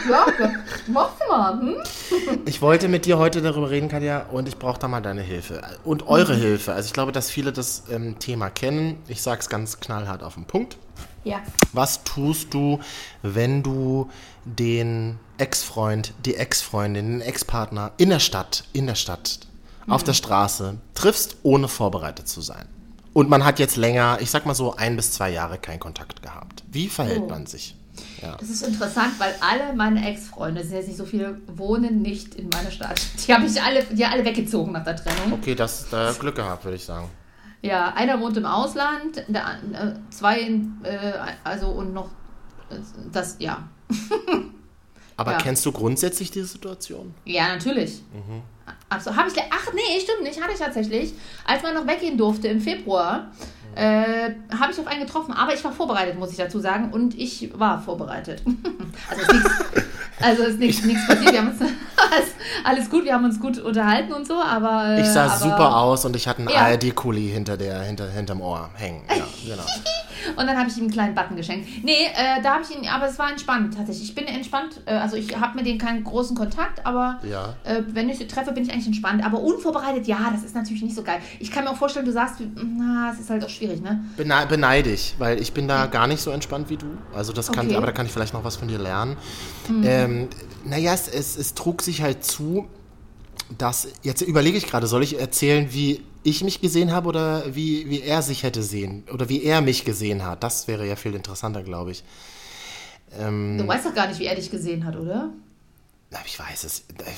[0.09, 0.25] Ja,
[0.87, 1.59] machst du mal.
[1.59, 1.75] Hm?
[2.45, 5.61] Ich wollte mit dir heute darüber reden, Katja, und ich brauche da mal deine Hilfe.
[5.83, 6.73] Und eure Hilfe.
[6.73, 8.97] Also ich glaube, dass viele das ähm, Thema kennen.
[9.07, 10.77] Ich sage es ganz knallhart auf den Punkt.
[11.23, 11.41] Ja.
[11.73, 12.79] Was tust du,
[13.21, 14.09] wenn du
[14.45, 19.39] den Ex-Freund, die Ex-Freundin, den Ex-Partner in der Stadt, in der Stadt
[19.87, 22.65] auf der Straße triffst, ohne vorbereitet zu sein.
[23.13, 26.21] Und man hat jetzt länger, ich sag mal so, ein bis zwei Jahre keinen Kontakt
[26.21, 26.63] gehabt.
[26.71, 27.29] Wie verhält Oh.
[27.29, 27.75] man sich?
[28.39, 32.49] Das ist interessant, weil alle meine Ex-Freunde, sind jetzt nicht so viele, wohnen nicht in
[32.49, 32.99] meiner Stadt.
[33.25, 35.33] Die habe ich alle, die alle weggezogen nach der Trennung.
[35.33, 37.09] Okay, das da Glück gehabt, würde ich sagen.
[37.61, 42.09] Ja, einer wohnt im Ausland, der, äh, zwei, in, äh, also und noch
[42.69, 42.75] äh,
[43.11, 43.67] das, ja.
[45.17, 45.37] Aber Ja.
[45.39, 47.13] kennst du grundsätzlich diese Situation?
[47.25, 48.03] Ja, natürlich.
[48.89, 51.13] Also habe ich, ach nee, stimmt nicht, hatte ich tatsächlich.
[51.45, 53.31] Als man noch weggehen durfte im Februar,
[53.77, 57.17] äh, habe ich auf einen getroffen, aber ich war vorbereitet, muss ich dazu sagen, und
[57.17, 58.41] ich war vorbereitet.
[59.09, 59.51] also ist nichts,
[60.19, 61.61] also ist nichts, nichts passiert, wir haben uns,
[62.11, 62.27] alles,
[62.63, 65.77] alles gut, wir haben uns gut unterhalten und so, aber äh, Ich sah aber, super
[65.77, 66.65] aus und ich hatte einen Ja.
[66.65, 69.03] ARD-Kuli hinter der, hinter, hinterm Ohr hängen.
[69.09, 69.65] Ja, genau.
[70.35, 71.67] Und dann habe ich ihm einen kleinen Button geschenkt.
[71.83, 74.09] Nee, äh, da habe ich ihn, aber es war entspannt tatsächlich.
[74.09, 77.55] Ich bin entspannt, äh, also ich habe mit denen keinen großen Kontakt, aber Ja.
[77.63, 79.23] äh, wenn ich sie treffe, bin ich eigentlich entspannt.
[79.25, 81.19] Aber unvorbereitet, ja, das ist natürlich nicht so geil.
[81.39, 84.03] Ich kann mir auch vorstellen, du sagst, na, es ist halt auch schwierig, ne?
[84.17, 86.87] Bene beneide ich, weil ich bin da gar nicht so entspannt wie du.
[87.15, 87.75] Also das kann, Okay.
[87.75, 89.17] Aber da kann ich vielleicht noch was von dir lernen.
[89.83, 90.29] Ähm,
[90.63, 92.67] naja, es, es, es trug sich halt zu,
[93.57, 97.89] dass, jetzt überlege ich gerade, soll ich erzählen, wie ich mich gesehen habe oder wie,
[97.89, 100.43] wie er sich hätte sehen oder wie er mich gesehen hat?
[100.43, 102.03] Das wäre ja viel interessanter, glaube ich.
[103.11, 105.29] Du weißt doch gar nicht, wie er dich gesehen hat, oder?
[106.11, 106.79] Na, ich weiß es.
[106.79, 107.11] Äh,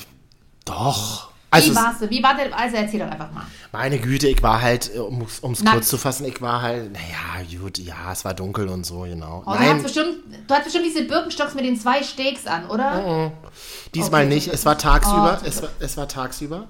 [0.64, 1.30] Doch.
[1.52, 2.10] Also, wie warst du?
[2.10, 2.56] Wie war der?
[2.56, 3.44] Also erzähl doch einfach mal.
[3.72, 7.78] Meine Güte, ich war halt, um es kurz zu fassen, ich war halt, naja, gut,
[7.78, 9.42] ja, es war dunkel und so, genau.
[9.44, 13.32] Oh, du, hast bestimmt, du hast bestimmt diese Birkenstocks mit den zwei Steaks an, oder?
[13.94, 14.34] diesmal okay.
[14.34, 14.48] nicht.
[14.48, 15.40] Es war tagsüber.
[15.42, 16.68] Oh, es, war, es war tagsüber.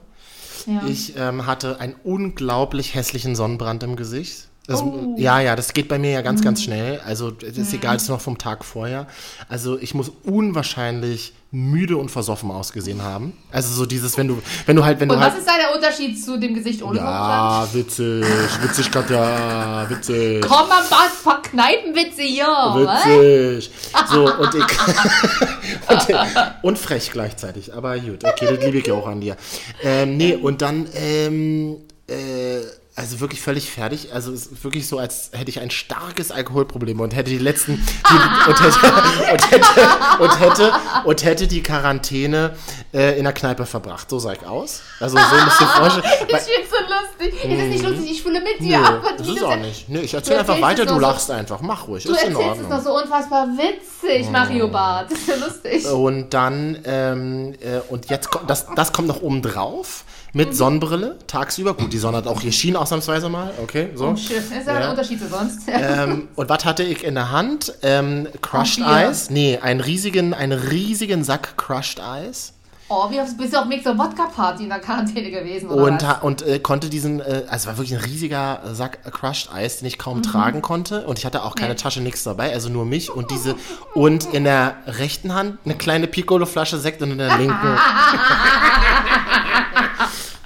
[0.70, 0.86] Ja.
[0.86, 4.49] Ich ähm, hatte einen unglaublich hässlichen Sonnenbrand im Gesicht.
[4.70, 5.16] Das, Oh.
[5.18, 6.44] Ja, ja, das geht bei mir ja ganz, Mhm.
[6.44, 7.00] ganz schnell.
[7.04, 9.06] Also, es ist egal, es ist noch vom Tag vorher.
[9.48, 13.32] Also, ich muss unwahrscheinlich müde und versoffen ausgesehen haben.
[13.50, 15.40] Also, so dieses, wenn du, wenn du halt, wenn Und du was halt.
[15.40, 16.98] ist da der Unterschied zu dem Gesicht ohne?
[17.00, 18.24] Ja, witzig,
[18.62, 20.40] witzig, Katja, witzig.
[20.42, 23.04] Komm mal, was für Kneipenwitze hier, was?
[23.06, 23.70] Witzig.
[24.08, 24.64] So, und ich.
[25.88, 26.16] und,
[26.62, 27.74] und frech gleichzeitig.
[27.74, 29.36] Aber gut, okay, das liebe ich ja auch an dir.
[29.82, 32.60] Ähm, nee, und dann, ähm, äh,
[33.00, 34.12] also wirklich völlig fertig.
[34.12, 37.76] Also es ist wirklich so, als hätte ich ein starkes Alkoholproblem und hätte die letzten
[37.76, 38.78] die, und, hätte,
[39.32, 40.72] und, hätte, und, hätte,
[41.04, 42.54] und hätte die Quarantäne
[42.92, 44.10] äh, in der Kneipe verbracht.
[44.10, 44.82] So sah ich aus.
[45.00, 46.04] Also so ihr euch vorstellen.
[46.30, 47.34] Das ist so lustig.
[47.44, 48.78] Es ist nicht lustig, ich fühle mit dir.
[48.78, 49.88] Nö, aber das ist auch nicht.
[49.88, 51.60] Nö, ich erzähl Du einfach weiter, es du noch so- lachst einfach.
[51.60, 52.66] Mach ruhig, Du ist in erzählst es Ordnung.
[52.70, 52.74] Oh.
[52.76, 55.08] noch so unfassbar witzig, Mario Barth.
[55.10, 55.86] Das ist so lustig.
[55.86, 61.18] Und dann, ähm, äh, und jetzt kommt, das, das kommt noch oben drauf mit Sonnenbrille,
[61.26, 61.74] tagsüber.
[61.74, 64.08] Gut, die Sonne hat auch hier Schien ausnahmsweise mal, okay, so.
[64.08, 64.80] Oh, ist ja Ja.
[64.84, 65.62] ein Unterschied zu sonst.
[65.68, 67.72] Ähm, und was hatte ich in der Hand?
[67.82, 68.78] Ähm, Crushed.
[68.78, 69.32] Ice?
[69.32, 72.52] Nee, einen riesigen, einen riesigen Sack Crushed Ice.
[72.92, 76.02] Oh, wie oft bist du auf Mixer Wodka Party in der Quarantäne gewesen, oder Und,
[76.02, 76.22] was?
[76.22, 79.96] und äh, konnte diesen, äh, also war wirklich ein riesiger Sack Crushed Ice, den ich
[79.96, 81.06] kaum tragen konnte.
[81.06, 81.78] Und ich hatte auch keine Nee.
[81.78, 83.54] Tasche, nichts dabei, also nur mich und diese.
[83.94, 87.54] Und in der rechten Hand eine kleine Piccolo-Flasche Sekt und in der linken.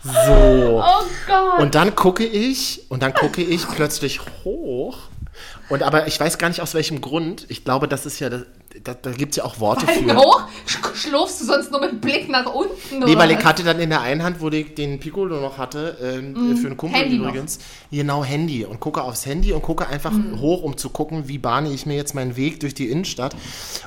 [0.05, 0.83] so.
[0.85, 1.61] Oh Gott.
[1.61, 4.99] Und dann gucke ich, und dann gucke ich plötzlich hoch.
[5.71, 7.47] Und aber ich weiß gar nicht aus welchem Grund.
[7.49, 8.43] Ich glaube, das ist ja, da,
[8.95, 10.17] da gibt es ja auch Worte Fallen für.
[10.17, 10.43] hoch?
[10.67, 12.99] Sch- Schlurfst du sonst nur mit Blick nach unten?
[13.05, 15.97] Nee, weil ich hatte dann in der einen Hand, wo ich den Piccolo noch hatte,
[16.03, 17.01] ähm, für einen Kumpel.
[17.01, 17.29] Handy noch.
[17.29, 17.59] übrigens,
[17.91, 20.39] genau Handy und gucke aufs Handy und gucke einfach Mhm.
[20.41, 23.35] hoch, um zu gucken, wie bahne ich mir jetzt meinen Weg durch die Innenstadt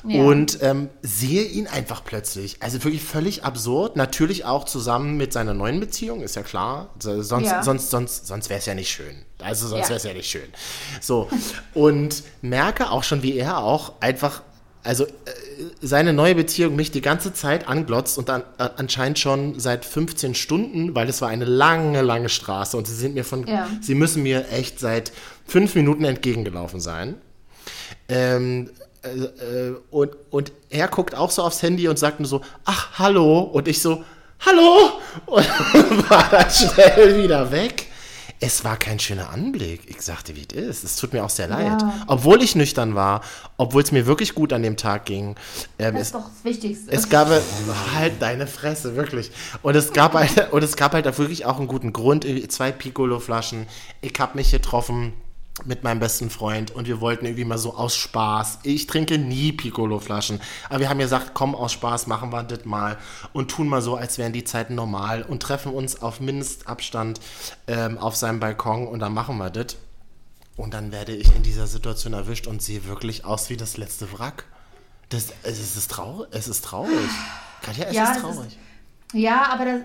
[0.07, 0.23] Ja.
[0.23, 2.57] und ähm, sehe ihn einfach plötzlich.
[2.63, 3.95] Also wirklich völlig absurd.
[3.97, 6.89] Natürlich auch zusammen mit seiner neuen Beziehung, ist ja klar.
[6.99, 7.61] So- Sonst, Ja.
[7.63, 9.15] sonst, sonst, sonst wäre es ja nicht schön.
[9.41, 9.89] Also sonst Ja.
[9.89, 10.47] wäre es ja nicht schön.
[11.01, 11.29] So
[11.73, 14.41] und merke auch schon, wie er auch einfach
[14.83, 15.09] also äh,
[15.81, 20.33] seine neue Beziehung mich die ganze Zeit anglotzt und dann äh, anscheinend schon seit 15
[20.33, 23.67] Stunden, weil es war eine lange, lange Straße und sie sind mir von, Ja.
[23.81, 25.11] sie müssen mir echt seit
[25.45, 27.15] fünf Minuten entgegengelaufen sein.
[28.07, 28.69] Ähm,
[29.03, 32.97] äh, äh, und, und er guckt auch so aufs Handy und sagt nur so, ach,
[32.97, 33.41] hallo.
[33.41, 34.03] Und ich so,
[34.45, 34.91] hallo.
[35.27, 37.87] Und war dann schnell wieder weg.
[38.39, 39.81] Es war kein schöner Anblick.
[39.87, 40.83] Ich sagte, wie es ist.
[40.83, 41.81] Es tut mir auch sehr leid.
[41.81, 42.03] Ja.
[42.05, 43.21] Obwohl ich nüchtern war,
[43.57, 45.35] obwohl es mir wirklich gut an dem Tag ging.
[45.79, 46.91] Ähm, Das es, ist doch das Wichtigste.
[46.91, 47.29] es gab
[47.95, 49.31] halt deine Fresse, wirklich.
[49.63, 52.25] Und es gab halt, und es gab halt auch wirklich auch einen guten Grund.
[52.51, 53.65] Zwei Piccolo-Flaschen.
[54.01, 55.13] Ich habe mich getroffen
[55.65, 58.59] mit meinem besten Freund und wir wollten irgendwie mal so aus Spaß.
[58.63, 60.39] Ich trinke nie Piccolo-Flaschen,
[60.69, 62.97] aber wir haben gesagt, komm aus Spaß, machen wir das mal
[63.33, 67.19] und tun mal so, als wären die Zeiten normal und treffen uns auf Mindestabstand
[67.67, 69.77] ähm, auf seinem Balkon und dann machen wir das.
[70.55, 74.11] Und dann werde ich in dieser Situation erwischt und sehe wirklich aus wie das letzte
[74.17, 74.45] Wrack.
[75.09, 76.27] Das, es ist traurig.
[76.31, 76.91] Es ist traurig.
[77.61, 78.57] Katja, es Ja, ist das ist- traurig.
[79.13, 79.79] Ja, aber das,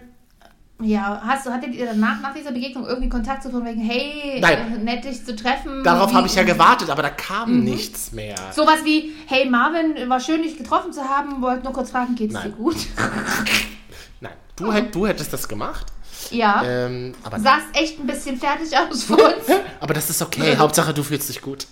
[0.82, 4.40] Ja, hast du, hattet ihr danach, nach dieser Begegnung irgendwie Kontakt zu tun, wegen, hey,
[4.40, 4.74] Nein.
[4.74, 5.84] äh, nett dich zu treffen?
[5.84, 7.64] Darauf habe ich ja gewartet, aber da kam Mhm.
[7.64, 8.34] nichts mehr.
[8.54, 12.34] Sowas wie, hey Marvin, war schön, dich getroffen zu haben, wollte nur kurz fragen, geht's
[12.34, 12.50] Nein.
[12.50, 12.76] dir gut?
[14.20, 15.86] Nein, du, hätt, du hättest das gemacht.
[16.30, 16.62] ja.
[16.64, 19.46] Ähm, aber, Sahst echt ein bisschen fertig aus vor uns.
[19.80, 20.56] aber das ist okay.
[20.58, 21.66] Hauptsache, du fühlst dich gut.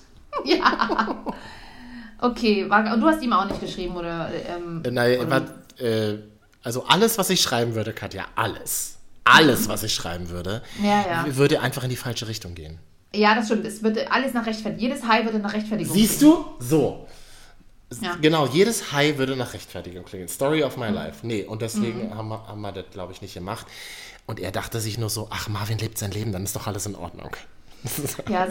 [0.44, 1.24] ja.
[2.22, 4.30] Okay, war, und du hast ihm auch nicht geschrieben, oder?
[4.48, 5.30] Ähm, Äh, Nein, oder-
[5.78, 6.18] was, äh,
[6.62, 8.98] also alles, was ich schreiben würde, Katja, alles.
[9.24, 11.36] Alles, was ich schreiben würde, Ja, ja.
[11.36, 12.78] würde einfach in die falsche Richtung gehen.
[13.14, 13.66] Ja, das stimmt.
[13.66, 14.80] Es wird alles nach Rechtfertigung.
[14.80, 15.92] Jedes High würde nach Rechtfertigung.
[15.94, 16.44] Siehst du?
[16.58, 17.06] So.
[18.00, 18.16] Ja.
[18.20, 20.28] Genau, jedes High würde nach Rechtfertigung klingen.
[20.28, 21.26] Story of my life.
[21.26, 23.66] Nee, und deswegen haben, wir, haben wir das, glaube ich, nicht gemacht.
[24.26, 26.86] Und er dachte sich nur so, ach, Marvin lebt sein Leben, dann ist doch alles
[26.86, 27.34] in Ordnung.
[28.28, 28.46] Ja,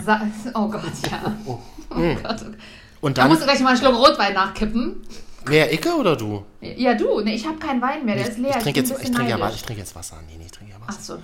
[0.55, 1.36] oh Gott, ja.
[1.45, 1.58] Oh
[1.89, 2.41] Gott.
[2.41, 2.58] okay.
[2.99, 5.03] Und Da dann, musst du gleich mal einen Schluck Rotwein nachkippen.
[5.45, 6.45] Wer, Icke oder du?
[6.62, 8.56] Ja, du, ne, ich habe keinen Wein mehr, der ist leer.
[8.58, 10.17] ich trinke jetzt, ich trinke ja, ich trinke jetzt Wasser.
[10.28, 10.97] Nee, nee, ich trinke ja Wasser.
[10.99, 11.23] Ach so, okay.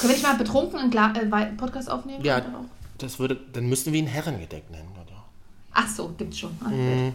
[0.00, 2.24] Können wir nicht mal betrunken einen Gla äh, Podcast aufnehmen?
[2.24, 2.42] Ja,
[2.98, 5.24] das würde, dann müssten wir ihn Herrengedeck nennen, oder?
[5.72, 6.56] Ach so, gibt's schon.
[6.64, 7.14] Ah, Mhm.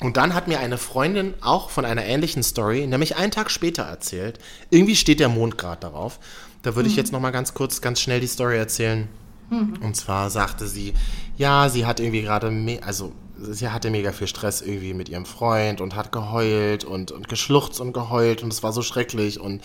[0.00, 3.84] Und dann hat mir eine Freundin auch von einer ähnlichen Story, nämlich einen Tag später
[3.84, 4.38] erzählt.
[4.68, 6.18] Irgendwie steht der Mond gerade darauf.
[6.62, 9.08] Da würde ich jetzt noch mal ganz kurz, ganz schnell die Story erzählen.
[9.48, 10.92] Und zwar sagte sie,
[11.38, 12.52] ja, sie hat irgendwie gerade,
[12.84, 17.28] also sie hatte mega viel Stress irgendwie mit ihrem Freund und hat geheult und, und
[17.28, 19.62] geschluchzt und geheult und es war so schrecklich und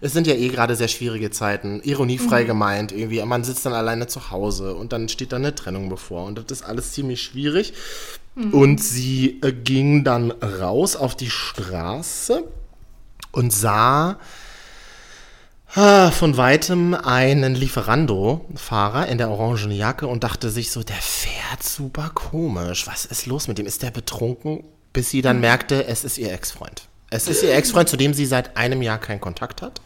[0.00, 4.06] es sind ja eh gerade sehr schwierige Zeiten, ironiefrei gemeint irgendwie, man sitzt dann alleine
[4.06, 7.74] zu Hause und dann steht da eine Trennung bevor und das ist alles ziemlich schwierig
[8.52, 12.44] und sie äh, ging dann raus auf die Straße
[13.32, 14.18] und sah ah,
[15.72, 22.10] von weitem einen Lieferando-Fahrer in der orangen Jacke und dachte sich so, der fährt super
[22.12, 22.88] komisch.
[22.88, 23.66] Was ist los mit dem?
[23.66, 24.64] Ist der betrunken?
[24.92, 26.88] Bis sie dann merkte, es ist ihr Ex-Freund.
[27.10, 29.80] Es ist ihr Ex-Freund, zu dem sie seit einem Jahr keinen Kontakt hat,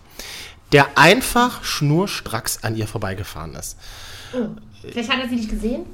[0.72, 3.76] der einfach schnurstracks an ihr vorbeigefahren ist.
[4.80, 5.84] Vielleicht hat er sie nicht gesehen?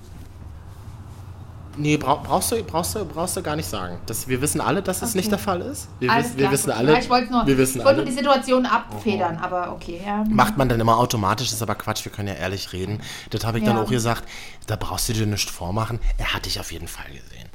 [1.77, 3.99] Nee, brauch, brauchst, du, brauchst, du, brauchst du gar nicht sagen.
[4.07, 5.89] Das, wir wissen alle, dass es nicht der Fall ist.
[6.01, 6.93] Wir, Alles wissen- wir wissen alle.
[6.93, 10.25] Ja, ich wollte nur, wir wissen ich wollte nur die Situation abfedern, aber okay, ja.
[10.29, 13.01] Macht man dann immer automatisch, ist aber Quatsch, wir können ja ehrlich reden.
[13.31, 13.83] Das habe ich dann Ja.
[13.83, 14.25] auch gesagt,
[14.67, 16.01] da brauchst du dir nichts vormachen.
[16.19, 17.49] Er hat dich auf jeden Fall gesehen.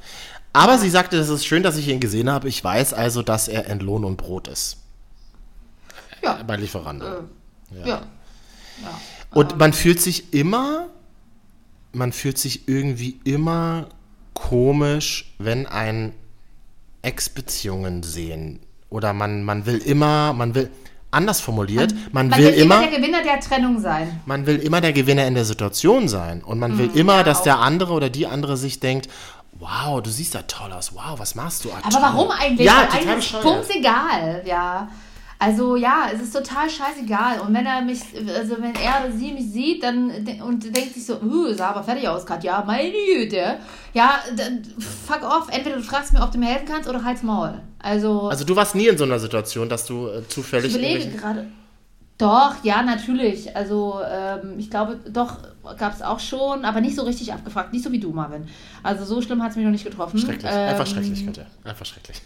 [0.52, 2.48] Aber sie sagte, es ist schön, dass ich ihn gesehen habe.
[2.48, 4.78] Ich weiß also, dass er in Lohn und Brot ist.
[6.22, 6.42] Ja.
[6.46, 7.06] Bei Lieferando.
[7.70, 7.86] Ja.
[7.86, 8.02] ja.
[9.32, 10.86] Und man fühlt sich immer,
[11.92, 13.88] man fühlt sich irgendwie immer
[14.36, 16.12] komisch, wenn ein
[17.02, 18.60] Ex-Beziehungen sehen.
[18.90, 20.70] Oder man, man will immer, man will,
[21.10, 24.20] anders formuliert, man, Man will will immer immer, der Gewinner der Trennung sein.
[24.26, 26.42] man will immer der Gewinner in der Situation sein.
[26.42, 29.08] Und man will immer, dass der andere oder die andere sich denkt,
[29.58, 31.70] wow, du siehst ja toll aus, wow, was machst du?
[31.70, 32.66] Ah, Aber warum eigentlich?
[32.66, 34.88] Ja, Weil total eigentlich ist egal, ja.
[35.38, 37.40] Also ja, es ist total scheißegal.
[37.40, 38.00] Und wenn er mich,
[38.34, 40.10] also wenn er oder sie mich sieht, dann
[40.42, 43.58] und denkt sich so, uh, sah aber fertig aus, Katja, meine Güte.
[43.92, 45.48] Ja, dann fuck off.
[45.50, 47.60] Entweder du fragst mir, ob du mir helfen kannst oder halt's Maul.
[47.78, 51.10] Also, Also du warst nie in so einer Situation, dass du äh, zufällig ich überlege
[51.16, 51.46] gerade.
[52.18, 53.54] Doch, ja, natürlich.
[53.54, 55.36] Also, ähm, ich glaube, doch,
[55.76, 57.74] gab es auch schon, aber nicht so richtig abgefragt.
[57.74, 58.48] Nicht so wie du, Marvin.
[58.82, 60.18] Also, so schlimm hat es mich noch nicht getroffen.
[60.18, 61.44] Schrecklich, einfach Ähm, schrecklich, Katja.
[61.62, 62.22] Einfach schrecklich.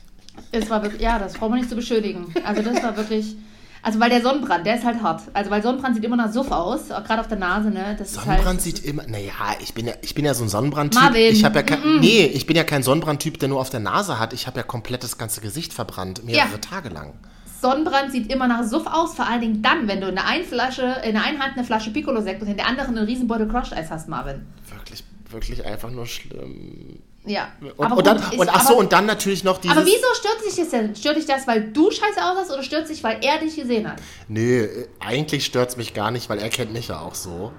[0.53, 2.27] Es war wirklich, ja, das braucht man nicht zu beschönigen.
[2.45, 3.37] Also das war wirklich,
[3.83, 5.23] also weil der Sonnenbrand, der ist halt hart.
[5.33, 7.97] Also weil Sonnenbrand sieht immer nach Suff aus, gerade auf der Nase, ne?
[7.99, 11.01] Das Sonnenbrand halt, sieht immer, naja, ich bin ja, ich bin ja so ein Sonnenbrandtyp.
[11.01, 13.81] Marvin, Ich habe ja kein, nee, ich bin ja kein Sonnenbrandtyp, der nur auf der
[13.81, 14.33] Nase hat.
[14.33, 16.59] Ich habe ja komplett das ganze Gesicht verbrannt, mehrere Ja.
[16.59, 17.15] Tage lang.
[17.61, 20.45] Sonnenbrand sieht immer nach Suff aus, vor allen Dingen dann, wenn du in der einen
[20.45, 23.75] Flasche, in der einen Hand eine Flasche Piccolo-Sekt und in der anderen einen Riesenbeutel Crushed
[23.75, 24.47] Eis hast, Marvin.
[24.75, 27.01] Wirklich, wirklich einfach nur schlimm.
[27.25, 27.49] Ja.
[27.77, 29.77] Und, Aber und, dann, ist- und ach so, aber- und dann natürlich noch dieses.
[29.77, 30.97] Aber wieso stört sich das denn?
[30.97, 34.01] Stört dich das, weil du scheiße aussahst oder stört sich, weil er dich gesehen hat?
[34.29, 34.67] Nö,
[35.01, 37.53] eigentlich stört's mich gar nicht, weil er kennt mich ja auch so.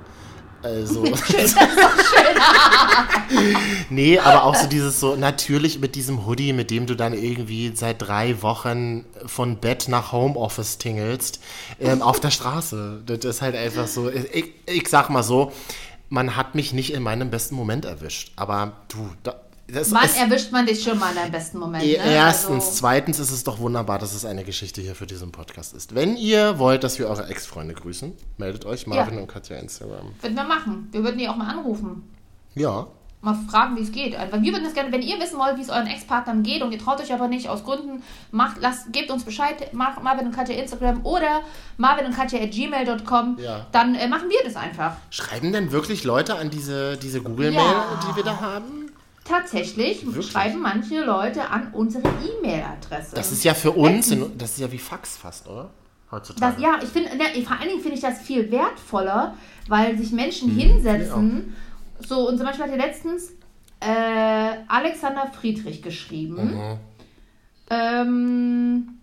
[0.63, 1.03] Also.
[3.89, 7.71] nee, aber auch so dieses so, natürlich mit diesem Hoodie, mit dem du dann irgendwie
[7.75, 11.41] seit drei Wochen von Bett nach Homeoffice tingelst,
[11.79, 13.01] ähm, auf der Straße.
[13.05, 15.51] Das ist halt einfach so, ich, ich sag mal so,
[16.11, 18.33] man hat mich nicht in meinem besten Moment erwischt.
[18.35, 19.35] Aber du, da,
[19.67, 21.85] das Wann erwischt man dich schon mal in deinem besten Moment?
[21.85, 21.93] Ne?
[21.93, 25.73] Erstens, Also, zweitens ist es doch wunderbar, dass es eine Geschichte hier für diesen Podcast
[25.73, 25.95] ist.
[25.95, 30.11] Wenn ihr wollt, dass wir eure Ex-Freunde grüßen, meldet euch Marvin und Katja Instagram.
[30.21, 30.89] würden wir machen.
[30.91, 32.03] Wir würden die auch mal anrufen.
[32.55, 32.87] Ja.
[33.21, 34.15] Mal fragen, wie es geht.
[34.15, 36.61] Also, Weil wir würden das gerne, wenn ihr wissen wollt, wie es euren Ex-Partnern geht
[36.63, 40.25] und ihr traut euch aber nicht aus Gründen, macht, lasst, gebt uns Bescheid, Mar Marvin
[40.27, 41.41] und Katja Instagram oder
[41.77, 43.37] marvin und Katja at gmail.com.
[43.39, 43.67] Ja.
[43.71, 44.95] Dann äh, machen wir das einfach.
[45.11, 47.99] Schreiben denn wirklich Leute an diese, diese Google-Mail, Ja.
[48.09, 48.91] die wir da haben?
[49.23, 50.31] Tatsächlich Wirklich?
[50.31, 53.15] schreiben manche Leute an unsere E-Mail-Adresse.
[53.15, 55.69] Das ist ja für uns, in, das ist ja wie Fax fast, oder?
[56.11, 56.55] heutzutage.
[56.55, 59.35] Das, ja, ich finde, ne, vor allen Dingen finde ich das viel wertvoller,
[59.69, 61.55] weil sich Menschen Mhm, hinsetzen.
[62.07, 63.31] So, und zum Beispiel hat hier letztens
[63.79, 66.55] äh, Alexander Friedrich geschrieben.
[66.55, 66.77] Mhm.
[67.69, 68.97] Ähm,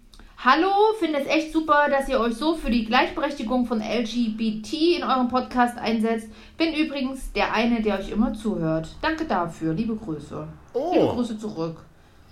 [0.44, 5.02] Hallo, finde es echt super, dass ihr euch so für die Gleichberechtigung von LGBT in
[5.02, 6.28] eurem Podcast einsetzt.
[6.56, 8.88] Bin übrigens der eine, der euch immer zuhört.
[9.02, 9.74] Danke dafür.
[9.74, 10.46] Liebe Grüße.
[10.74, 10.92] Oh.
[10.94, 11.78] Liebe Grüße zurück.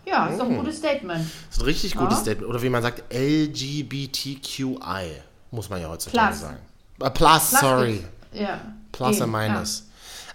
[0.06, 1.18] Ja, ist doch ein gutes Statement.
[1.48, 2.22] Das ist ein richtig gutes Ja.
[2.22, 2.48] Statement.
[2.48, 4.76] Oder wie man sagt, LGBTQI,
[5.50, 6.40] muss man ja heutzutage Plus.
[6.42, 6.58] sagen.
[7.00, 8.04] Äh, plus, Plus sorry.
[8.32, 8.60] Ja.
[8.92, 9.85] Plus Eben, und Minus.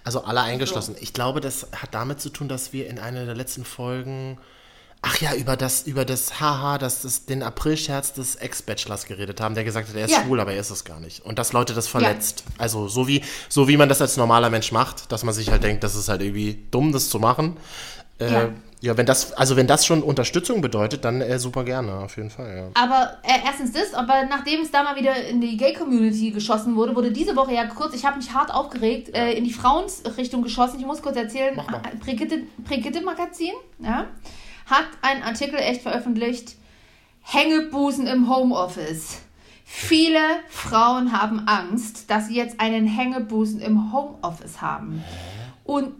[0.04, 0.96] Also alle eingeschlossen.
[1.00, 4.40] Ich glaube, das hat damit zu tun, dass wir in einer der letzten Folgen,
[5.04, 9.54] ach ja, über das, über das Haha, das, das, den Aprilscherz des Ex-Bachelors geredet haben,
[9.56, 10.24] der gesagt hat, er ist Ja.
[10.24, 11.24] schwul, aber er ist es gar nicht.
[11.24, 12.44] Und dass Leute das verletzt.
[12.58, 15.64] Also so wie, so wie man das als normaler Mensch macht, dass man sich halt
[15.64, 17.58] denkt, das ist halt irgendwie dumm, das zu machen.
[18.20, 18.50] Äh, Ja.
[18.82, 18.98] Ja.
[18.98, 22.56] wenn das, also wenn das schon Unterstützung bedeutet, dann äh, super gerne, auf jeden Fall,
[22.56, 22.82] ja.
[22.82, 26.96] Aber äh, erstens das, aber nachdem es da mal wieder in die Gay-Community geschossen wurde,
[26.96, 30.80] wurde diese Woche ja kurz, ich habe mich hart aufgeregt, äh, in die Frauensrichtung geschossen.
[30.80, 31.60] Ich muss kurz erzählen.
[32.00, 34.08] Brigitte, Brigitte Magazin ja,
[34.66, 36.56] hat einen Artikel echt veröffentlicht,
[37.22, 39.20] Hängebusen im Homeoffice.
[39.74, 45.02] Viele Frauen haben Angst, dass sie jetzt einen Hängebusen im Homeoffice haben.
[45.64, 45.94] Und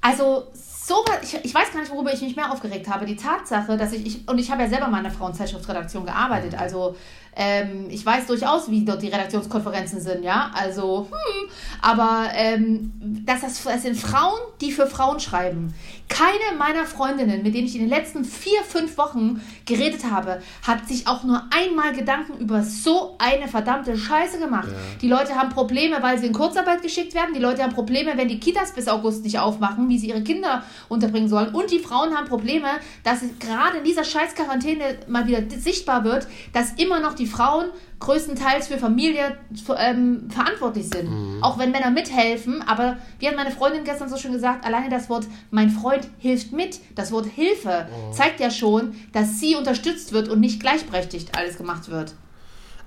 [0.00, 0.44] also
[0.90, 3.06] so ich, ich weiß gar nicht, worüber ich mich mehr aufgeregt habe.
[3.06, 6.58] Die Tatsache, dass ich, ich und ich habe ja selber mal in der Frauenzeitschriftsredaktion gearbeitet,
[6.58, 6.96] also
[7.36, 11.50] ähm, ich weiß durchaus, wie dort die Redaktionskonferenzen sind, ja, also hm,
[11.80, 12.92] aber ähm,
[13.24, 15.72] dass das, das sind Frauen, die für Frauen schreiben.
[16.10, 20.88] Keine meiner Freundinnen, mit denen ich in den letzten vier, fünf Wochen geredet habe, hat
[20.88, 24.68] sich auch nur einmal Gedanken über so eine verdammte Scheiße gemacht.
[25.00, 27.32] Die Leute haben Probleme, weil sie in Kurzarbeit geschickt werden.
[27.32, 30.64] Die Leute haben Probleme, wenn die Kitas bis August nicht aufmachen, wie sie ihre Kinder
[30.88, 31.54] unterbringen sollen.
[31.54, 32.68] Und die Frauen haben Probleme,
[33.04, 37.66] dass gerade in dieser scheiß Quarantäne mal wieder sichtbar wird, dass immer noch die Frauen
[38.00, 39.36] größtenteils für Familie
[39.76, 41.42] ähm, verantwortlich sind.
[41.42, 42.62] Auch wenn Männer mithelfen.
[42.62, 46.52] Aber wie hat meine Freundin gestern so schön gesagt, alleine das Wort mein Freund hilft
[46.52, 51.56] mit, das Wort Hilfe, zeigt ja schon, dass sie unterstützt wird und nicht gleichberechtigt alles
[51.56, 52.14] gemacht wird.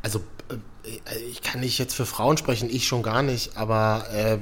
[0.01, 0.19] Also,
[0.83, 4.37] äh, ich kann nicht jetzt für Frauen sprechen, ich schon gar nicht, aber äh,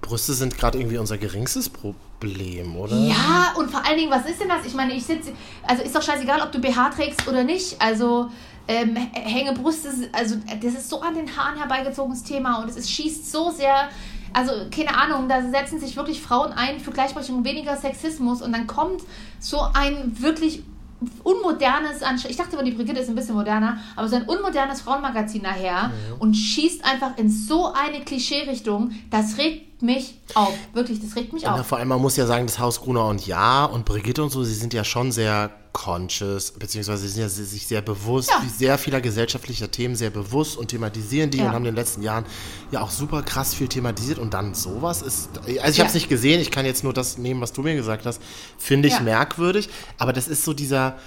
[0.00, 2.96] Brüste sind gerade irgendwie unser geringstes Problem, oder?
[2.96, 4.64] Ja, und vor allen Dingen, was ist denn das?
[4.66, 5.32] Ich meine, ich sitze,
[5.66, 7.80] also ist doch scheißegal, ob du BH trägst oder nicht.
[7.80, 8.30] Also,
[8.68, 12.90] ähm, Hängebrust, ist, also das ist so an den Haaren herbeigezogenes Thema und es ist,
[12.90, 13.88] schießt so sehr,
[14.32, 18.66] also keine Ahnung, da setzen sich wirklich Frauen ein für Gleichberechtigung, weniger Sexismus und dann
[18.66, 19.02] kommt
[19.38, 20.62] so ein wirklich
[21.24, 25.42] unmodernes, ich dachte immer, die Brigitte ist ein bisschen moderner, aber so ein unmodernes Frauenmagazin
[25.42, 30.52] daher und schießt einfach in so eine Klischee-Richtung, das regt mich auf.
[30.72, 31.66] Wirklich, das regt mich Ja, auf.
[31.66, 34.42] vor allem, man muss ja sagen, das Haus Gruner und Ja und Brigitte und so,
[34.44, 38.42] sie sind ja schon sehr conscious, beziehungsweise sie sind ja sich sehr bewusst, Ja.
[38.48, 41.44] sehr vieler gesellschaftlicher Themen sehr bewusst und thematisieren die Ja.
[41.46, 42.24] und haben in den letzten Jahren
[42.72, 45.64] ja auch super krass viel thematisiert und dann sowas ist, also ich Ja.
[45.64, 48.20] habe es nicht gesehen, ich kann jetzt nur das nehmen, was du mir gesagt hast,
[48.58, 50.98] finde ich merkwürdig, aber das ist so dieser,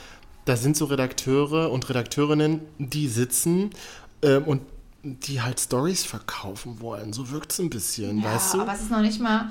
[0.45, 3.71] da sind so Redakteure und Redakteurinnen, die sitzen
[4.21, 4.61] ähm, und
[5.03, 8.61] die halt Stories verkaufen wollen, so wirkt es ein bisschen, Ja, weißt du?
[8.61, 9.49] aber es ist noch nicht mal.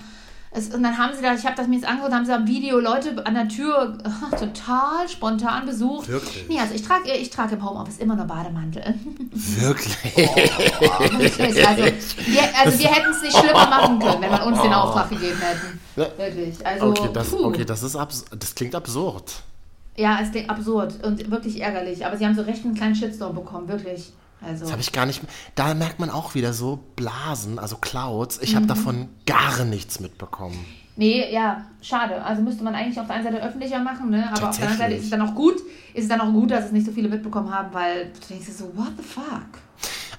[0.54, 2.46] Es, und dann haben sie da, ich habe das mir jetzt angeguckt, haben sie am
[2.46, 6.08] Video Leute an der Tür ach, total spontan besucht.
[6.08, 6.46] Wirklich?
[6.48, 8.82] Nee, also ich trage ich trage im Homeoffice immer nur Bademantel.
[9.32, 9.96] Wirklich?
[10.16, 14.72] Wirklich, also, wir, also wir hätten es nicht schlimmer machen können, wenn man uns den
[14.74, 15.80] Auftrag gegeben hätten.
[15.96, 16.66] Wirklich.
[16.66, 19.32] Also, Okay, das, okay, das ist abs das klingt absurd.
[19.96, 22.04] Ja, es ist absurd und wirklich ärgerlich.
[22.04, 24.12] Aber sie haben so recht einen kleinen Shitstorm bekommen, wirklich.
[24.44, 24.64] Also.
[24.64, 25.20] Das habe ich gar nicht.
[25.54, 28.38] Da merkt man auch wieder so Blasen, also Clouds.
[28.42, 28.56] Ich Mhm.
[28.56, 30.64] habe davon gar nichts mitbekommen.
[30.96, 32.22] Nee, ja, schade.
[32.22, 34.28] Also müsste man eigentlich auf der einen Seite öffentlicher machen, ne?
[34.34, 35.54] Aber auf der anderen Seite ist es dann auch gut,
[35.94, 38.46] ist es dann auch gut, dass es nicht so viele mitbekommen haben, weil du denkst
[38.46, 39.24] dir so, what the fuck?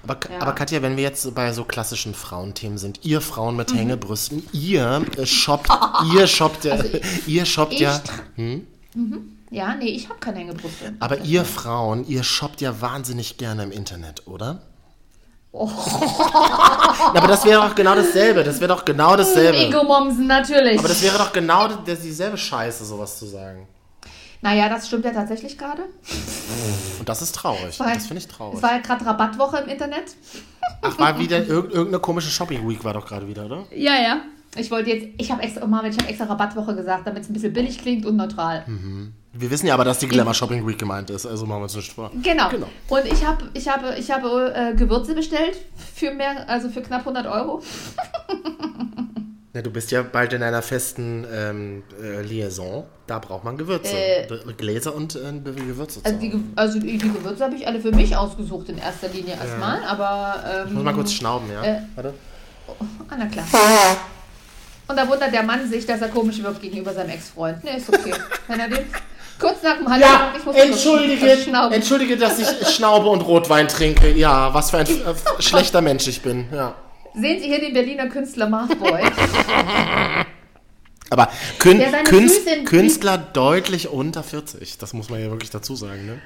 [0.06, 0.40] Aber, Ja.
[0.40, 3.58] aber Katja, wenn wir jetzt bei so klassischen Frauenthemen sind, ihr Frauen Mhm.
[3.58, 5.68] mit Hängebrüsten, ihr äh, shoppt,
[6.14, 6.76] ihr shoppt ja,
[7.26, 8.02] ihr shoppt ja,
[8.36, 8.42] Ich-
[8.96, 9.16] Mhm.
[9.50, 10.94] Ja, nee, ich habe keine Hängebrüste.
[11.00, 14.62] aber ihr Frauen, ihr shoppt ja wahnsinnig gerne im Internet, oder?
[15.52, 15.70] Oh.
[17.14, 18.42] Na, aber das wäre doch genau dasselbe.
[18.42, 19.58] Das wäre doch genau dasselbe.
[19.58, 20.78] Ego-Momsen, natürlich.
[20.80, 23.68] Aber das wäre doch genau das- dieselbe Scheiße, sowas zu sagen.
[24.42, 25.82] naja, das stimmt ja tatsächlich gerade.
[26.98, 27.78] Und das ist traurig.
[27.78, 28.56] Weil- Das finde ich traurig.
[28.56, 30.16] Es war ja gerade Rabattwoche im Internet.
[30.82, 33.64] Ach, war wieder irg irgendeine komische Shopping Week war doch gerade wieder, oder?
[33.70, 34.22] Ja, ja.
[34.56, 37.28] Ich wollte jetzt, ich habe extra, oh Marvin, ich habe extra Rabattwoche gesagt, damit es
[37.28, 38.64] ein bisschen billig klingt und neutral.
[39.32, 41.74] Wir wissen ja aber, dass die Glamour Shopping Week gemeint ist, also machen wir uns
[41.74, 42.10] nicht vor.
[42.22, 42.48] Genau.
[42.50, 42.68] Genau.
[42.88, 45.56] Und ich habe ich habe, ich habe äh, Gewürze bestellt
[45.94, 47.60] für mehr, also für knapp 100 Euro.
[49.52, 52.84] Na, du bist ja bald in einer festen ähm, äh, Liaison.
[53.06, 53.96] Da braucht man Gewürze.
[53.96, 54.26] Äh,
[54.56, 56.00] Gläser und äh, Gewürze.
[56.02, 59.08] zu Also die, also die, die Gewürze habe ich alle für mich ausgesucht in erster
[59.08, 61.62] Linie erstmal, aber ähm, ich muss mal kurz schnauben, ja?
[61.62, 62.14] äh, Warte.
[63.08, 63.46] Ah, na klar.
[64.86, 67.64] Und da wundert der Mann sich, dass er komisch wirkt gegenüber seinem Ex-Freund.
[67.64, 68.12] Nee, ist okay.
[68.48, 68.84] Wenn er den
[69.38, 71.38] kurz nach dem Hallo Ja, ich muss entschuldige,
[71.72, 74.12] entschuldige, dass ich schnaube und Rotwein trinke.
[74.12, 76.46] Ja, was für ein äh, schlechter Mensch ich bin.
[76.52, 76.74] Ja.
[77.14, 79.02] Sehen Sie hier den Berliner Künstler Markboy.
[81.10, 84.78] Aber Kün Künst Füße Künstler deutlich unter 40.
[84.78, 86.18] Das muss man ja wirklich dazu sagen, ne?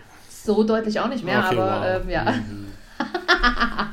[0.44, 2.02] So deutlich auch nicht mehr, Okay, aber wow.
[2.02, 2.34] ähm, ja.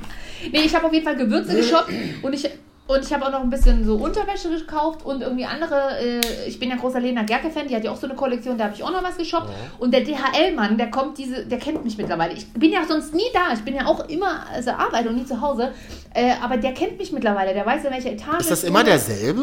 [0.52, 1.92] nee, ich habe auf jeden Fall Gewürze geshoppt
[2.22, 2.50] und ich
[2.88, 5.98] und ich habe auch noch ein bisschen so Unterwäsche gekauft und irgendwie andere.
[6.00, 8.66] Äh, ich bin ja großer Lena Gerke-Fan, die hat ja auch so eine Kollektion, da
[8.66, 9.50] habe ich auch noch was geshoppt.
[9.80, 12.34] Und der DHL-Mann, der kommt diese, der kennt mich mittlerweile.
[12.34, 15.26] Ich bin ja sonst nie da, ich bin ja auch immer also Arbeit und nie
[15.26, 15.72] zu Hause.
[16.14, 18.42] Äh, aber der kennt mich mittlerweile, der weiß, in welcher Etage.
[18.42, 19.42] Ist das immer derselbe?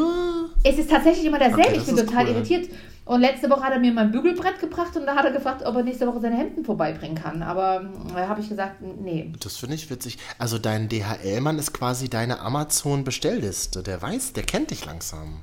[0.62, 1.68] Es ist tatsächlich immer derselbe.
[1.68, 2.30] Okay, ich bin total cool.
[2.34, 2.68] irritiert.
[3.12, 5.76] Und letzte Woche hat er mir mein Bügelbrett gebracht und da hat er gefragt, ob
[5.76, 7.42] er nächste Woche seine Hemden vorbeibringen kann.
[7.42, 7.84] Aber
[8.14, 9.30] da habe ich gesagt, nee.
[9.38, 10.16] Das finde ich witzig.
[10.38, 13.82] Also dein DHL-Mann ist quasi deine Amazon-Bestellliste.
[13.82, 15.40] Der weiß, der kennt dich langsam.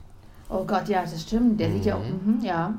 [0.50, 1.60] Oh Gott, ja, das stimmt.
[1.60, 2.74] Der sieht ja auch, mhm, ja.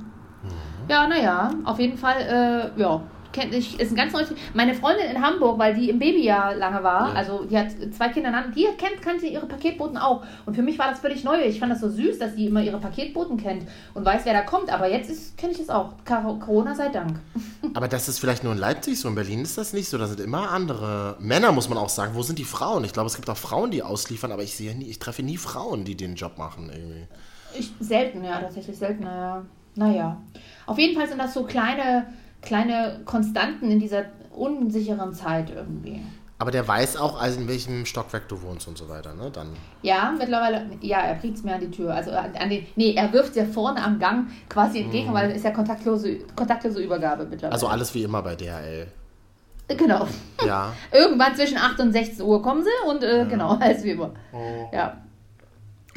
[0.89, 3.01] Ja, naja, auf jeden Fall, äh, ja.
[3.33, 4.33] Kennt ich, ist ein ganz neues.
[4.55, 7.15] Meine Freundin in Hamburg, weil die im Babyjahr lange war, Ja.
[7.15, 10.25] also die hat zwei Kinder, in- die kennt, kannte ihre Paketboten auch.
[10.47, 11.41] Und für mich war das völlig neu.
[11.43, 14.43] Ich fand das so süß, dass sie immer ihre Paketboten kennt und weiß, wer da
[14.43, 14.71] kommt.
[14.73, 15.95] Aber jetzt ist- kenne ich es auch.
[16.05, 17.21] Corona sei Dank.
[17.75, 19.09] Aber das ist vielleicht nur in Leipzig so.
[19.09, 19.97] In Berlin ist das nicht so.
[19.99, 22.15] Da sind immer andere Männer, muss man auch sagen.
[22.15, 22.83] Wo sind die Frauen?
[22.85, 25.37] Ich glaube, es gibt auch Frauen, die ausliefern, aber ich sehe nie, ich treffe nie
[25.37, 27.07] Frauen, die den Job machen irgendwie.
[27.59, 29.45] Ich, selten, ja, tatsächlich selten, naja.
[29.77, 30.21] Naja.
[30.67, 32.07] Auf jeden Fall sind das so kleine,
[32.43, 36.01] kleine Konstanten in dieser unsicheren Zeit irgendwie.
[36.41, 39.31] Aber der weiß auch, also in welchem Stockwerk du wohnst und so weiter, ne?
[39.31, 39.49] Dann.
[39.83, 41.95] Ja, mittlerweile, ja, er bringt es mir an die Tür.
[41.95, 45.37] Also an, an den, nee, er wirft ja vorne am Gang quasi entgegen, weil es
[45.37, 47.53] ist ja kontaktlose, kontaktlose Übergabe mittlerweile.
[47.53, 48.87] Also alles wie immer bei DHL.
[49.77, 50.09] Genau.
[50.47, 50.73] Ja.
[50.93, 54.13] Irgendwann zwischen 8 und 16 Uhr kommen sie und äh, genau, alles wie immer.
[54.73, 54.97] Ja.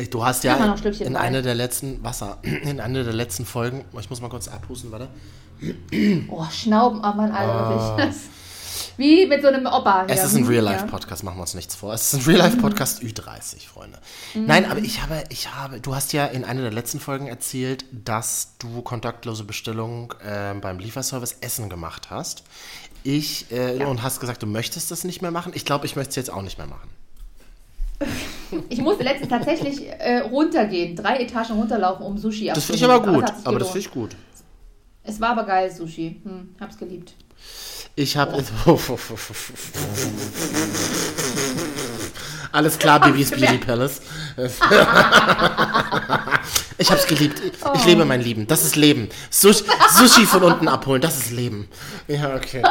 [0.10, 4.22] Du hast ja in einer der letzten Wasser, in einer der letzten Folgen, ich muss
[4.22, 5.08] mal kurz abhusten, warte.
[6.30, 8.16] Oh, Schnauben, oh Mann, Alter, wirklich.
[8.98, 10.06] Wie mit so einem Opa.
[10.08, 10.24] Es hier.
[10.26, 11.94] ist ein Real-Life-Podcast, machen wir uns nichts vor.
[11.94, 14.00] Es ist ein Real-Life-Podcast Ü30, Freunde.
[14.34, 14.46] Mhm.
[14.46, 17.86] Nein, aber ich habe, ich habe, du hast ja in einer der letzten Folgen erzählt,
[17.92, 22.44] dass du kontaktlose Bestellungen ähm, beim Lieferservice Essen gemacht hast.
[23.04, 25.54] Ich, äh, und hast gesagt, du möchtest das nicht mehr machen.
[25.56, 26.90] Ich glaube, ich möchte es jetzt auch nicht mehr machen.
[28.70, 32.96] Ich musste letztens tatsächlich äh, runtergehen, drei Etagen runterlaufen, um Sushi Das finde ich aber
[32.96, 33.26] abzuholen.
[33.26, 33.36] gut.
[33.36, 34.16] sich Aber das finde ich gut.
[35.04, 36.22] Es war aber geil, Sushi.
[36.24, 37.14] Hm, hab's geliebt.
[37.96, 38.44] Ich habe.
[42.52, 44.02] Alles klar, Bibis Beauty Palace.
[46.78, 47.42] ich hab's geliebt.
[47.76, 48.46] Ich lebe mein Leben.
[48.48, 49.10] Das ist Leben.
[49.30, 49.64] Sushi,
[49.98, 51.68] Sushi von unten abholen, das ist Leben.
[52.08, 52.62] Ja, okay.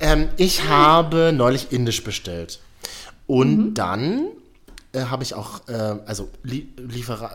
[0.00, 2.60] Ähm, ich habe neulich Indisch bestellt.
[3.26, 4.28] Und dann
[4.96, 5.72] äh, habe ich auch, äh,
[6.06, 7.30] also Lie Lieferer.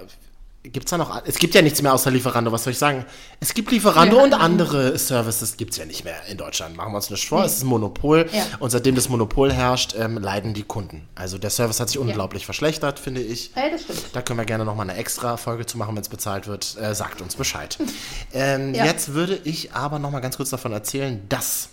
[0.63, 1.23] Gibt's da noch?
[1.25, 3.03] Es gibt ja nichts mehr außer Lieferando, was soll ich sagen?
[3.39, 4.23] Es gibt Lieferando Ja.
[4.25, 6.77] und andere Services gibt's ja nicht mehr in Deutschland.
[6.77, 8.29] Machen wir uns nicht vor, es ist ein Monopol.
[8.31, 8.43] Ja.
[8.59, 11.07] Und seitdem das Monopol herrscht, ähm, leiden die Kunden.
[11.15, 13.57] Also der Service hat sich unglaublich verschlechtert, finde ich.
[13.57, 14.03] Äh, das stimmt.
[14.13, 16.77] Da können wir gerne nochmal eine extra Folge zu machen, wenn es bezahlt wird.
[16.79, 17.79] Äh, sagt uns Bescheid.
[18.33, 18.85] ähm, Ja.
[18.85, 21.69] Jetzt würde ich aber nochmal ganz kurz davon erzählen, dass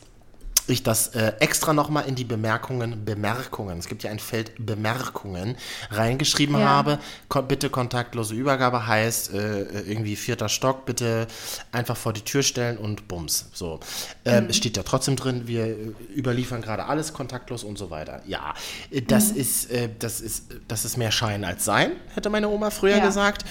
[0.70, 5.56] ich das äh, extra nochmal in die Bemerkungen, Bemerkungen, es gibt ja ein Feld Bemerkungen,
[5.90, 6.66] reingeschrieben Ja.
[6.68, 6.98] habe.
[7.28, 11.26] Ko bitte kontaktlose Übergabe heißt äh, irgendwie vierter Stock, bitte
[11.72, 13.46] einfach vor die Tür stellen und bums.
[13.52, 13.80] So.
[14.24, 14.50] Ähm, Mhm.
[14.50, 15.74] Es steht ja trotzdem drin, wir äh,
[16.14, 18.22] überliefern gerade alles kontaktlos und so weiter.
[18.26, 18.54] Ja,
[18.90, 19.40] äh, das, Mhm.
[19.40, 23.04] ist, äh, das, ist, das ist mehr Schein als Sein, hätte meine Oma früher Ja.
[23.06, 23.44] gesagt.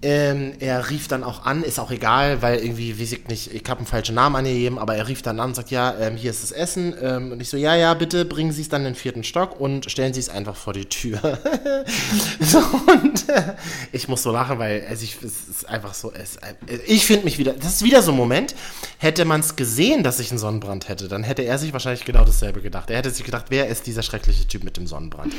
[0.00, 3.62] Ähm, er rief dann auch an, ist auch egal, weil irgendwie, weiß ich nicht, ich
[3.68, 6.30] habe einen falschen Namen angegeben, aber er rief dann an und sagt, ja, ähm, hier
[6.30, 6.94] ist das Essen.
[7.02, 9.58] Ähm, und ich so, ja, ja, bitte bringen Sie es dann in den vierten Stock
[9.58, 11.18] und stellen Sie es einfach vor die Tür.
[12.40, 13.54] so, und äh,
[13.90, 16.54] ich muss so lachen, weil also ich, es ist einfach so, es, äh,
[16.86, 18.54] ich finde mich wieder, das ist wieder so ein Moment,
[18.98, 22.24] hätte man es gesehen, dass ich einen Sonnenbrand hätte, dann hätte er sich wahrscheinlich genau
[22.24, 22.88] dasselbe gedacht.
[22.90, 25.34] Er hätte sich gedacht, wer ist dieser schreckliche Typ mit dem Sonnenbrand?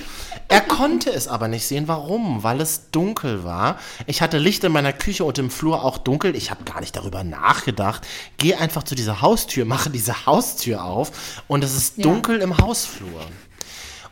[0.49, 1.87] Er konnte es aber nicht sehen.
[1.87, 2.43] Warum?
[2.43, 3.79] Weil es dunkel war.
[4.05, 6.35] Ich hatte Licht in meiner Küche und im Flur auch dunkel.
[6.35, 8.05] Ich habe gar nicht darüber nachgedacht.
[8.37, 12.03] Geh einfach zu dieser Haustür, mache diese Haustür auf und es ist Ja.
[12.03, 13.21] dunkel im Hausflur.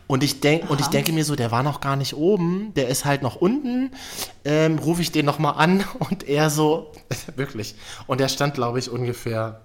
[0.05, 2.87] Und ich, denk, und ich denke mir so, der war noch gar nicht oben, der
[2.87, 3.91] ist halt noch unten.
[4.45, 6.93] Ähm, Rufe ich den nochmal an und er so,
[7.35, 7.75] wirklich.
[8.05, 9.59] Und er stand, glaube ich, ungefähr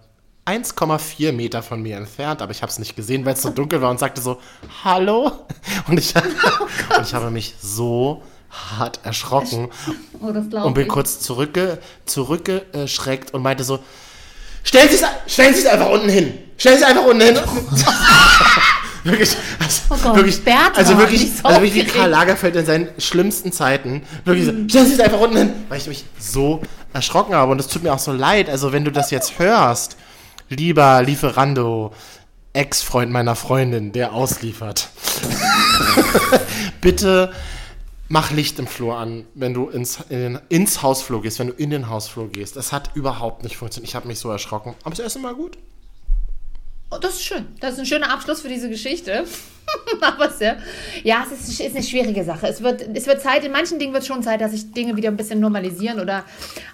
[0.44, 3.80] 1,4 Meter von mir entfernt, aber ich habe es nicht gesehen, weil es so dunkel
[3.80, 4.40] war und sagte so,
[4.84, 5.30] hallo.
[5.86, 8.22] Und ich, und ich habe mich so
[8.52, 9.68] hart erschrocken
[10.20, 10.88] Oh, und bin ich.
[10.88, 13.80] kurz zurückge, zurückgeschreckt und meinte so,
[14.62, 16.38] stellen Sie es stellen Sie's einfach unten hin.
[16.56, 17.36] Stellen Sie es einfach unten hin.
[19.04, 20.40] wirklich, also, Oh Gott, wirklich,
[20.76, 21.88] also wirklich, so also wirklich wie.
[21.88, 24.02] Karl Lagerfeld in seinen schlimmsten Zeiten.
[24.24, 27.58] Wirklich so, stellen Sie es einfach unten hin, weil ich mich so erschrocken habe und
[27.58, 28.48] es tut mir auch so leid.
[28.48, 29.96] Also wenn du das jetzt hörst,
[30.48, 31.92] lieber Lieferando,
[32.52, 34.90] Ex-Freund meiner Freundin, der ausliefert.
[36.80, 37.32] Bitte
[38.08, 41.54] mach Licht im Flur an, wenn du ins, in den, ins Hausflur gehst, wenn du
[41.54, 42.56] in den Hausflur gehst.
[42.56, 43.88] Das hat überhaupt nicht funktioniert.
[43.88, 44.74] Ich habe mich so erschrocken.
[44.82, 45.56] Aber das erste Mal gut.
[46.90, 47.46] Oh, das ist schön.
[47.60, 49.24] Das ist ein schöner Abschluss für diese Geschichte.
[50.02, 50.58] Aber sehr,
[51.02, 52.46] ja, es ist, ist eine schwierige Sache.
[52.48, 54.96] Es wird, es wird Zeit, in manchen Dingen wird es schon Zeit, dass sich Dinge
[54.96, 56.24] wieder ein bisschen normalisieren oder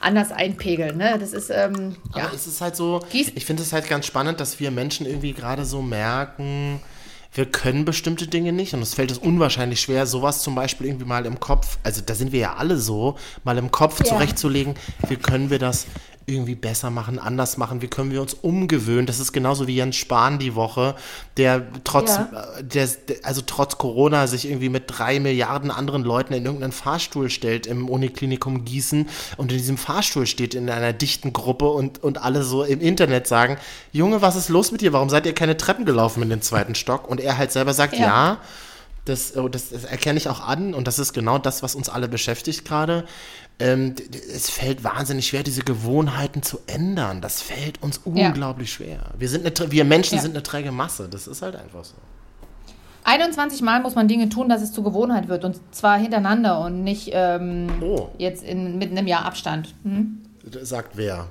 [0.00, 0.96] anders einpegeln.
[0.96, 1.18] Ne?
[1.20, 2.24] Das ist, ähm, ja.
[2.24, 5.34] Aber es ist halt so, ich finde es halt ganz spannend, dass wir Menschen irgendwie
[5.34, 6.80] gerade so merken,
[7.32, 11.04] wir können bestimmte Dinge nicht und es fällt uns unwahrscheinlich schwer, sowas zum Beispiel irgendwie
[11.04, 14.74] mal im Kopf, also da sind wir ja alle so, mal im Kopf zurechtzulegen,
[15.08, 15.86] wie können wir das
[16.28, 19.06] irgendwie besser machen, anders machen, wie können wir uns umgewöhnen.
[19.06, 20.94] Das ist genauso wie Jens Spahn die Woche,
[21.36, 22.28] der trotz, Ja.
[22.58, 22.88] äh, der,
[23.22, 27.88] also trotz Corona sich irgendwie mit drei Milliarden anderen Leuten in irgendeinen Fahrstuhl stellt im
[27.88, 29.08] Uniklinikum Gießen
[29.38, 33.26] und in diesem Fahrstuhl steht in einer dichten Gruppe und, und alle so im Internet
[33.26, 33.56] sagen,
[33.92, 34.92] Junge, was ist los mit dir?
[34.92, 37.08] Warum seid ihr keine Treppen gelaufen in den zweiten Stock?
[37.08, 38.00] Und er halt selber sagt, Ja.
[38.06, 38.38] ja,
[39.06, 41.88] das, oh, das, das erkenne ich auch an und das ist genau das, was uns
[41.88, 43.04] alle beschäftigt gerade.
[43.60, 43.94] Ähm,
[44.32, 47.20] es fällt wahnsinnig schwer, diese Gewohnheiten zu ändern.
[47.20, 48.28] Das fällt uns Ja.
[48.28, 49.00] unglaublich schwer.
[49.18, 50.22] Wir, sind eine, wir Menschen Ja.
[50.22, 51.08] sind eine träge Masse.
[51.08, 51.94] Das ist halt einfach so.
[53.04, 55.44] 21 Mal muss man Dinge tun, dass es zur Gewohnheit wird.
[55.44, 58.10] Und zwar hintereinander und nicht ähm, Oh.
[58.18, 59.74] jetzt in, mit einem Jahr Abstand.
[59.82, 60.18] Hm?
[60.62, 61.26] Sagt wer?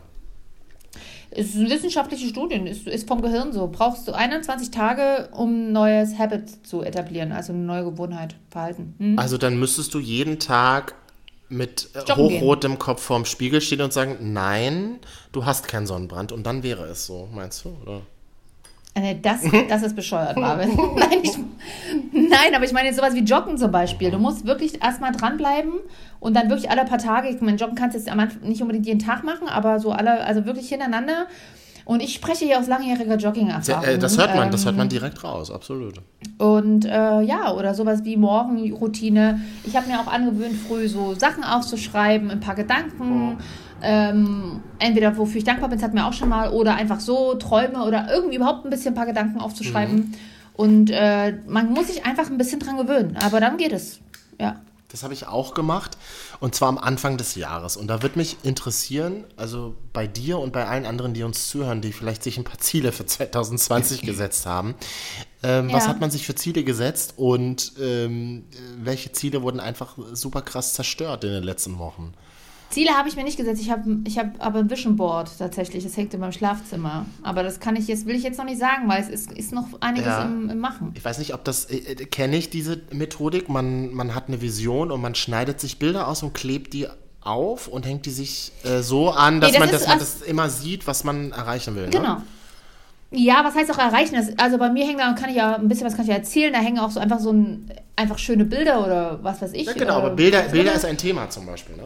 [1.29, 3.67] Es sind wissenschaftliche Studien, ist, ist vom Gehirn so.
[3.71, 8.95] Brauchst du 21 Tage, um ein neues Habit zu etablieren, also eine neue Gewohnheit, Verhalten.
[8.97, 9.19] Hm?
[9.19, 10.95] Also dann müsstest du jeden Tag
[11.49, 12.41] mit äh, Joggen gehen.
[12.41, 14.99] hochrotem Kopf vorm Spiegel stehen und sagen, nein,
[15.31, 16.31] du hast keinen Sonnenbrand.
[16.31, 17.77] Und dann wäre es so, meinst du?
[17.83, 18.01] Oder?
[18.93, 20.75] Äh, Das, das ist bescheuert, Marvin.
[20.95, 21.37] nein, ich,
[22.11, 24.11] nein, aber ich meine jetzt sowas wie Joggen zum Beispiel.
[24.11, 25.73] Du musst wirklich erstmal dranbleiben
[26.19, 28.61] und dann wirklich alle paar Tage, ich meine, Joggen kannst du jetzt am Anfang nicht
[28.61, 31.27] unbedingt jeden Tag machen, aber so alle, also wirklich hintereinander.
[31.87, 33.85] Und ich spreche hier aus langjähriger Jogging-Erfahrung.
[33.85, 36.01] Äh, das hört man, das hört man Ähm, direkt raus, absolut.
[36.37, 39.39] Und äh, ja, oder sowas wie Morgenroutine.
[39.63, 43.37] Ich habe mir auch angewöhnt, früh so Sachen aufzuschreiben, ein paar Gedanken.
[43.81, 47.35] Ähm, entweder wofür ich dankbar bin, das hat mir auch schon mal, oder einfach so
[47.35, 50.13] Träume oder irgendwie überhaupt ein bisschen ein paar Gedanken aufzuschreiben.
[50.57, 53.15] Und äh, man muss sich einfach ein bisschen dran gewöhnen.
[53.23, 54.01] Aber dann geht es.
[54.41, 54.57] Ja.
[54.89, 55.97] Das habe ich auch gemacht
[56.39, 57.75] und zwar am Anfang des Jahres.
[57.75, 61.81] Und da würde mich interessieren, also bei dir und bei allen anderen, die uns zuhören,
[61.81, 64.75] die vielleicht sich ein paar Ziele für 2020 gesetzt haben.
[65.43, 65.89] Ähm, Was Ja.
[65.89, 68.45] hat man sich für Ziele gesetzt und ähm,
[68.77, 72.13] welche Ziele wurden einfach super krass zerstört in den letzten Wochen?
[72.69, 73.61] Ziele habe ich mir nicht gesetzt.
[73.61, 75.83] Ich habe ich hab aber ein Vision Board tatsächlich.
[75.83, 77.05] Das hängt in meinem Schlafzimmer.
[77.23, 79.53] Aber das kann ich jetzt, will ich jetzt noch nicht sagen, weil es ist, ist
[79.53, 80.23] noch einiges Ja.
[80.23, 80.91] im, im Machen.
[80.95, 84.41] Ich weiß nicht, ob das, äh, äh, kenne ich diese Methodik, man, man hat eine
[84.41, 86.87] Vision und man schneidet sich Bilder aus und klebt die
[87.21, 90.21] auf und hängt die sich äh, so an, dass, das man, ist dass man das
[90.21, 91.85] immer sieht, was man erreichen will.
[91.85, 91.91] Ne?
[91.91, 92.17] Genau.
[93.11, 94.15] Ja, was heißt auch erreichen?
[94.15, 96.51] Das, also bei mir hängen da, kann ich ja ein bisschen was kann ich erzählen,
[96.51, 99.65] da hängen auch so einfach so ein, einfach schöne Bilder oder was weiß ich.
[99.65, 100.41] Ja, genau, aber Bilder.
[100.43, 101.77] Bilder ist ein Thema zum Beispiel.
[101.77, 101.83] Ne?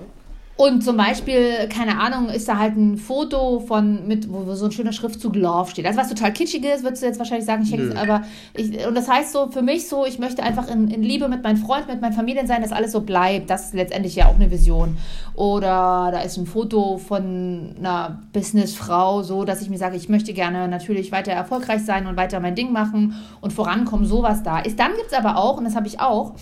[0.57, 4.71] Und zum Beispiel, keine Ahnung, ist da halt ein Foto von, mit, wo, so ein
[4.71, 5.87] schöner Schriftzug Love steht.
[5.87, 8.21] Also was total kitschig ist, würdest du jetzt wahrscheinlich sagen, ich häng's, aber
[8.53, 11.41] ich, und das heißt so, für mich so, ich möchte einfach in, in Liebe mit
[11.41, 13.49] meinen Freunden, mit meinen Familien sein, dass alles so bleibt.
[13.49, 14.97] Das ist letztendlich ja auch eine Vision.
[15.33, 20.33] Oder da ist ein Foto von einer Businessfrau, so, dass ich mir sage, ich möchte
[20.33, 24.79] gerne natürlich weiter erfolgreich sein und weiter mein Ding machen und vorankommen, sowas da ist.
[24.79, 26.35] Dann gibt es aber auch, und das habe ich auch,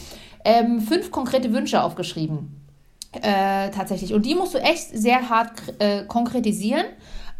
[0.43, 2.59] ähm, fünf konkrete Wünsche aufgeschrieben.
[3.11, 4.13] Äh, tatsächlich.
[4.13, 6.85] Und die musst du echt sehr hart äh, konkretisieren.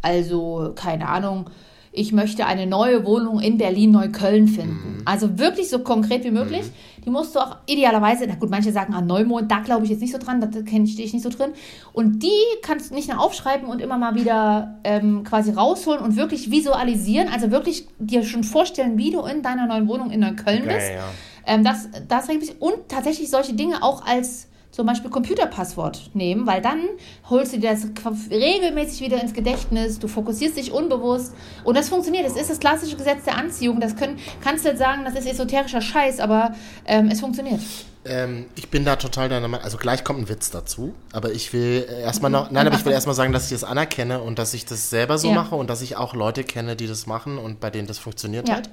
[0.02, 1.48] Also, keine Ahnung,
[1.92, 5.02] ich möchte eine neue Wohnung in Berlin-Neukölln finden.
[5.06, 6.62] Also wirklich so konkret wie möglich.
[7.04, 10.00] Die musst du auch idealerweise, na gut, manche sagen, ah, Neumond, da glaube ich jetzt
[10.00, 11.50] nicht so dran, da kenne ich dich nicht so drin.
[11.92, 12.28] Und die
[12.62, 17.28] kannst du nicht nur aufschreiben und immer mal wieder ähm, quasi rausholen und wirklich visualisieren.
[17.28, 20.90] Also wirklich dir schon vorstellen, wie du in deiner neuen Wohnung in Neukölln bist.
[20.90, 21.04] ja.
[21.46, 22.28] Ähm, das, das
[22.60, 26.80] und tatsächlich solche Dinge auch als zum Beispiel Computerpasswort nehmen, weil dann
[27.28, 27.86] holst du dir das
[28.30, 32.24] regelmäßig wieder ins Gedächtnis, du fokussierst dich unbewusst und das funktioniert.
[32.26, 33.80] Das ist das klassische Gesetz der Anziehung.
[33.80, 36.54] Das können, kannst du jetzt sagen, das ist esoterischer Scheiß, aber
[36.86, 37.60] ähm, es funktioniert.
[38.04, 39.64] Ähm, ich bin da total deiner Meinung.
[39.64, 42.92] Also gleich kommt ein Witz dazu, aber ich will erstmal noch, nein, aber ich will
[42.92, 45.34] erstmal sagen, dass ich das anerkenne und dass ich das selber so Ja.
[45.34, 48.48] mache und dass ich auch Leute kenne, die das machen und bei denen das funktioniert
[48.48, 48.54] Ja.
[48.54, 48.70] halt.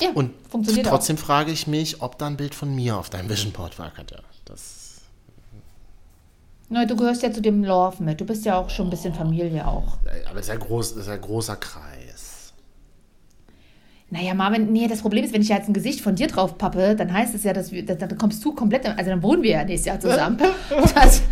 [0.00, 3.28] Ja, Und funktioniert trotzdem frage ich mich, ob da ein Bild von mir auf deinem
[3.28, 4.18] Vision Board war, Katja.
[4.46, 4.79] Das
[6.72, 8.20] Na, du gehörst ja zu dem Love mit.
[8.20, 9.98] Du bist ja auch schon ein bisschen Familie auch.
[10.26, 11.89] Aber das ist ja groß, das ist ein großer Kreis.
[14.12, 16.96] Naja, Marvin, nee, das Problem ist, wenn ich jetzt ein Gesicht von dir drauf pappe,
[16.96, 19.64] dann heißt es ja, dass wir, dann kommst du komplett, also dann wohnen wir ja
[19.64, 20.38] nächstes Jahr zusammen.
[20.94, 21.22] Das,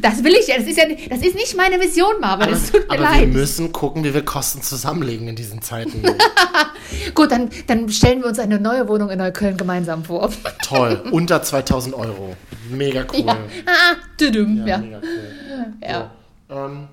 [0.00, 2.86] das will ich ja, das ist ja, das ist nicht meine Vision, Marvin, es tut
[2.88, 3.28] mir Aber wir leid.
[3.32, 6.02] müssen gucken, wie wir Kosten zusammenlegen in diesen Zeiten.
[7.14, 10.30] Gut, dann, dann stellen wir uns eine neue Wohnung in Neukölln gemeinsam vor.
[10.62, 12.36] Toll, unter 2000 Euro.
[12.70, 13.24] Mega cool.
[13.26, 13.36] Ja.
[13.66, 14.78] Ah, düdüm, ja.
[14.78, 15.74] Mega cool.
[15.82, 16.10] Ja.
[16.50, 16.88] Ähm,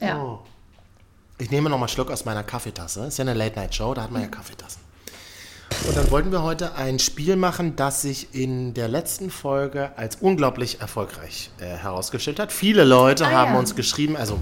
[0.00, 0.22] ja.
[0.22, 0.38] oh.
[1.42, 3.06] Ich nehme noch mal einen Schluck aus meiner Kaffeetasse.
[3.06, 4.80] Ist ja eine Late-Night-Show, da hat man ja Kaffeetassen.
[5.88, 10.16] Und dann wollten wir heute ein Spiel machen, das sich in der letzten Folge als
[10.20, 12.52] unglaublich erfolgreich äh, herausgestellt hat.
[12.52, 13.58] Viele Leute Ah, haben ja.
[13.58, 14.38] uns geschrieben, also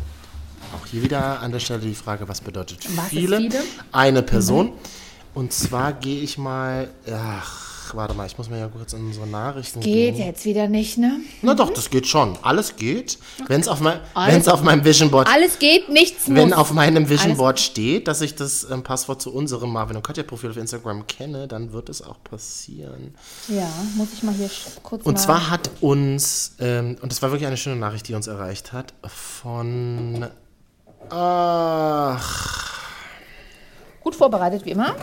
[0.75, 3.39] auch hier wieder an der Stelle die Frage, was bedeutet Was viele?
[3.39, 3.63] viele?
[3.93, 4.73] Eine Person.
[5.33, 9.27] Und zwar gehe ich mal, ach, warte mal, ich muss mal ja kurz in unsere
[9.27, 10.27] Nachrichten Geht gehen.
[10.27, 11.21] jetzt wieder nicht, ne?
[11.43, 12.39] Na doch, das geht schon.
[12.43, 13.19] Alles geht.
[13.47, 16.37] Wenn es auf, mein, auf meinem Vision Board Alles geht, nichts muss.
[16.37, 19.97] wenn auf meinem Vision Alles- Board steht, dass ich das ähm, Passwort zu unserem Marvin
[19.97, 23.15] und Katja Profil auf Instagram kenne, dann wird es auch passieren.
[23.49, 24.51] Ja, muss ich mal hier
[24.83, 25.21] kurz Und mal...
[25.21, 28.95] zwar hat uns, ähm, und das war wirklich eine schöne Nachricht, die uns erreicht hat,
[29.07, 30.27] von,
[31.11, 32.71] ach,
[34.03, 34.95] Gut vorbereitet, wie immer.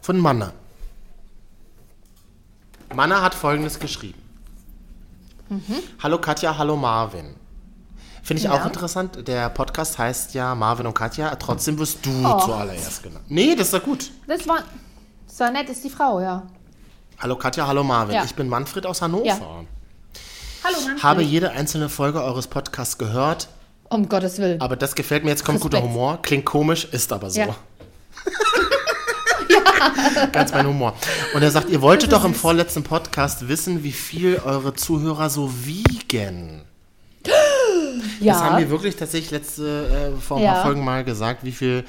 [0.00, 0.52] von Manna.
[2.94, 4.20] Manna hat folgendes geschrieben.
[6.02, 7.34] Hallo Katja, hallo Marvin.
[8.22, 8.52] Finde ich Ja.
[8.54, 9.28] auch interessant.
[9.28, 11.34] Der Podcast heißt ja Marvin und Katja.
[11.36, 12.40] Trotzdem wirst du Oh.
[12.40, 13.24] zuallererst genannt.
[13.28, 14.10] Nee, das ist doch gut.
[14.26, 14.60] Das war...
[15.26, 16.42] So nett ist die Frau, ja.
[17.18, 18.14] Hallo Katja, hallo Marvin.
[18.16, 18.24] Ja.
[18.24, 19.24] Ich bin Manfred aus Hannover.
[19.26, 19.34] Ja.
[20.64, 21.02] Hallo, Manfred.
[21.02, 23.48] Habe jede einzelne Folge eures Podcasts gehört,
[23.90, 24.60] Um Gottes Willen.
[24.60, 25.30] aber das gefällt mir.
[25.30, 25.92] Jetzt kommt guter Respekt.
[25.94, 26.18] Humor.
[26.22, 27.40] Klingt komisch, ist aber so.
[27.40, 27.54] Ja.
[30.32, 30.94] Ganz mein Humor.
[31.34, 35.50] Und er sagt, ihr wolltet doch im vorletzten Podcast wissen, wie viel eure Zuhörer so
[35.64, 36.62] wiegen.
[38.20, 38.34] ja.
[38.34, 40.52] Das haben wir wirklich tatsächlich letzte, äh, vor ein Ja.
[40.54, 41.84] paar Folgen mal gesagt, wie viel.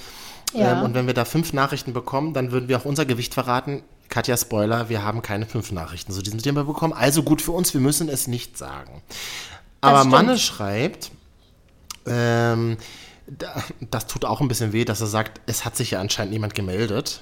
[0.54, 0.78] Ja.
[0.80, 3.84] Ähm, und wenn wir da fünf Nachrichten bekommen, dann würden wir auch unser Gewicht verraten.
[4.10, 6.94] Katja, Spoiler, wir haben keine fünf Nachrichten zu diesem Thema bekommen.
[6.94, 9.02] Also gut für uns, wir müssen es nicht sagen.
[9.82, 10.06] Aber.
[10.06, 11.12] Manne schreibt,
[12.06, 12.78] ähm,
[13.28, 16.34] da, das tut auch ein bisschen weh, dass er sagt, es hat sich ja anscheinend
[16.34, 17.22] niemand gemeldet.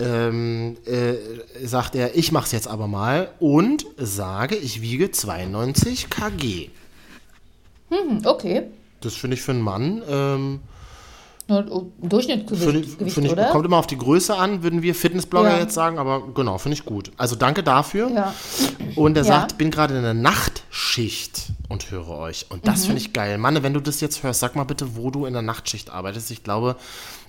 [0.00, 1.14] Ähm, äh,
[1.66, 6.68] sagt er, ich mache es jetzt aber mal und sage, ich wiege 92 kg.
[7.90, 8.64] Hm, okay.
[9.00, 10.60] Das finde ich für einen Mann ähm,
[11.46, 11.68] ein
[12.02, 13.50] Durchschnittsgewicht, Finde ich, Gewicht, find ich, oder?
[13.50, 15.58] kommt immer auf die Größe an, würden wir Fitnessblogger Ja.
[15.58, 17.12] jetzt sagen, aber genau, finde ich gut.
[17.18, 18.10] Also danke dafür.
[18.10, 18.34] Ja.
[18.96, 19.28] Und er Ja.
[19.40, 22.46] sagt, bin gerade in der Nachtschicht und höre euch.
[22.48, 22.66] Und Mhm.
[22.66, 23.36] das finde ich geil.
[23.36, 26.30] Manne, wenn du das jetzt hörst, sag mal bitte, wo du in der Nachtschicht arbeitest.
[26.30, 26.76] Ich glaube,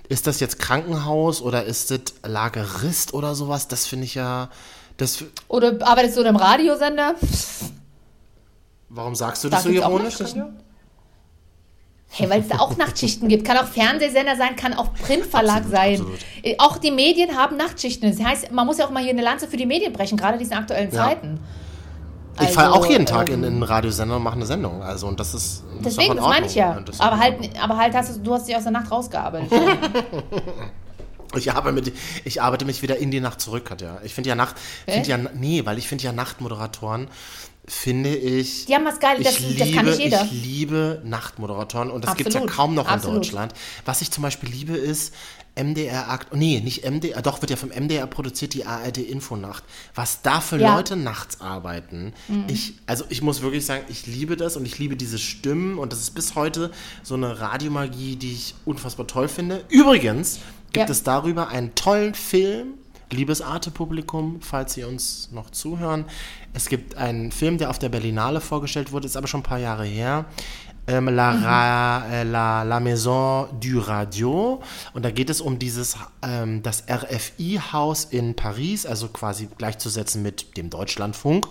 [0.08, 3.68] ist das jetzt Krankenhaus oder ist das Lagerist oder sowas?
[3.68, 4.48] Das finde ich ja.
[4.96, 7.14] Das, Oder arbeitest du in einem Radiosender?
[8.88, 10.16] warum sagst du Da das so ironisch?
[12.08, 13.44] Hey, weil es da auch Nachtschichten gibt.
[13.44, 15.94] Kann auch Fernsehsender sein, kann auch Printverlag Absolut, sein.
[16.00, 16.18] absolut.
[16.42, 18.10] Äh, Auch die Medien haben Nachtschichten.
[18.10, 20.34] Das heißt, man muss ja auch mal hier eine Lanze für die Medien brechen, gerade
[20.34, 21.14] in diesen aktuellen Ja.
[22.36, 22.48] Zeiten.
[22.48, 24.82] Ich fahre Also, auch jeden Tag ähm, in, in einen Radiosender und mache eine Sendung.
[24.82, 25.64] Also, und das ist.
[25.82, 26.78] Das Deswegen, das meine ich ja.
[26.98, 29.52] Aber halt, aber halt hast du, du hast dich aus der Nacht rausgearbeitet.
[31.34, 31.92] Ich arbeite, mit,
[32.24, 33.98] ich arbeite mich wieder in die Nacht zurück, Katja.
[34.04, 34.56] Ich finde ja Nacht,
[34.86, 35.06] Echt?
[35.06, 37.08] ja, nee, weil ich finde ja Nachtmoderatoren,
[37.66, 38.66] finde ich.
[38.66, 40.24] Die haben was Geiles, das- ich das kann nicht jeder.
[40.24, 43.18] Ich liebe Nachtmoderatoren und das gibt es ja kaum noch in absolut.
[43.18, 43.52] Deutschland.
[43.84, 45.12] Was ich zum Beispiel liebe ist
[45.58, 49.64] MDR Akt, nee, nicht MDR, doch wird ja vom MDR produziert die ARD Infonacht.
[49.94, 50.76] Was da für Ja.
[50.76, 52.12] Leute nachts arbeiten.
[52.46, 55.92] Ich, also ich muss wirklich sagen, ich liebe das und ich liebe diese Stimmen und
[55.92, 56.70] das ist bis heute
[57.02, 59.64] so eine Radiomagie, die ich unfassbar toll finde.
[59.70, 60.40] Übrigens
[60.72, 60.92] gibt Ja.
[60.92, 62.74] es darüber einen tollen Film,
[63.10, 66.04] liebes Arte-Publikum, falls Sie uns noch zuhören.
[66.52, 69.58] Es gibt einen Film, der auf der Berlinale vorgestellt wurde, ist aber schon ein paar
[69.58, 70.26] Jahre her.
[70.88, 74.62] Ähm, La, Ra, äh, La, La Maison du Radio.
[74.94, 80.56] Und da geht es um dieses, ähm, das RFI-Haus in Paris, also quasi gleichzusetzen mit
[80.56, 81.48] dem Deutschlandfunk.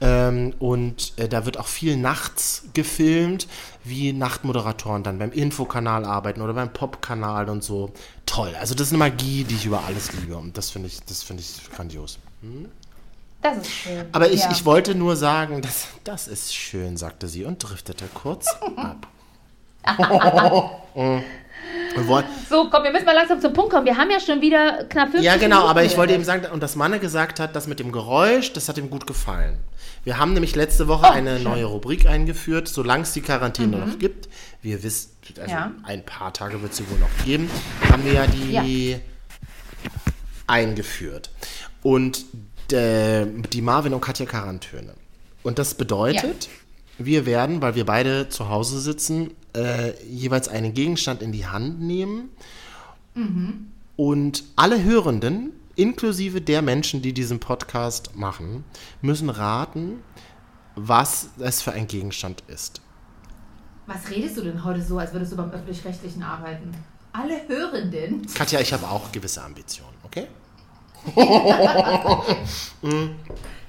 [0.00, 3.46] Ähm, und äh, da wird auch viel nachts gefilmt,
[3.84, 7.92] wie Nachtmoderatoren dann beim Infokanal arbeiten oder beim Popkanal und so.
[8.32, 8.54] Toll.
[8.58, 10.36] Also das ist eine Magie, die ich über alles liebe.
[10.36, 12.18] Und das finde ich, das finde ich grandios.
[13.42, 14.06] Das ist schön.
[14.12, 14.50] Aber ich, ja.
[14.50, 19.06] ich wollte nur sagen, das, das ist schön, sagte sie und driftete kurz ab.
[22.06, 23.84] Wollen- So, komm, wir müssen mal langsam zum Punkt kommen.
[23.84, 26.46] Wir haben ja schon wieder knapp 50 ja, genau, Minuten aber ich wollte eben sagen,
[26.52, 29.58] und das Manne gesagt hat, das mit dem Geräusch, das hat ihm gut gefallen.
[30.04, 34.28] Wir haben nämlich letzte Woche eine neue Rubrik eingeführt, solange es die Quarantäne noch gibt.
[34.62, 35.72] Wir wissen, also Ja.
[35.84, 37.48] ein paar Tage wird es sie wohl noch geben,
[37.90, 38.96] haben wir ja die
[40.46, 41.30] eingeführt.
[41.82, 42.24] Und
[42.72, 44.94] äh, die Marvin und Katja Quarantäne.
[45.42, 46.48] Und das bedeutet,
[46.98, 51.80] wir werden, weil wir beide zu Hause sitzen, äh, jeweils einen Gegenstand in die Hand
[51.80, 52.30] nehmen.
[53.96, 58.64] Und alle Hörenden, inklusive der Menschen, die diesen Podcast machen,
[59.00, 60.02] müssen raten,
[60.76, 62.81] was es für ein Gegenstand ist.
[63.86, 66.70] Was redest du denn heute so, als würdest du beim Öffentlich-Rechtlichen arbeiten?
[67.12, 68.26] Alle Hörenden.
[68.34, 70.28] Katja, ich habe auch gewisse Ambitionen, okay?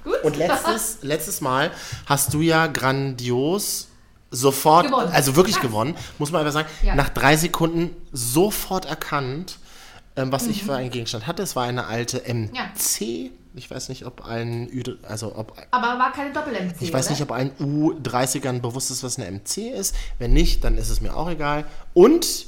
[0.03, 0.23] Gut.
[0.23, 1.71] Und letztes, letztes Mal
[2.05, 3.87] hast du ja grandios
[4.31, 5.11] sofort, Gewonnen.
[5.11, 5.61] also wirklich Ja.
[5.61, 6.95] gewonnen, muss man einfach sagen, Ja.
[6.95, 9.57] nach drei Sekunden sofort erkannt,
[10.15, 10.49] ähm, was Mhm.
[10.51, 11.41] ich für einen Gegenstand hatte.
[11.43, 13.31] Es war eine alte MC.
[13.55, 17.11] Ich weiß nicht, ob ein Ü, also ob Aber war keine Doppel-MC, ich weiß oder?
[17.11, 19.95] nicht, ob ein U30ern bewusst ist, was eine MC ist.
[20.17, 21.65] Wenn nicht, dann ist es mir auch egal.
[21.93, 22.47] Und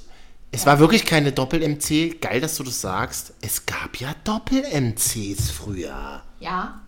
[0.52, 2.20] es war wirklich keine Doppel-MC.
[2.22, 3.34] Geil, dass du das sagst.
[3.42, 6.24] Es gab ja Doppel-MCs früher.
[6.40, 6.82] Ja,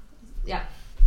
[0.46, 0.62] ja.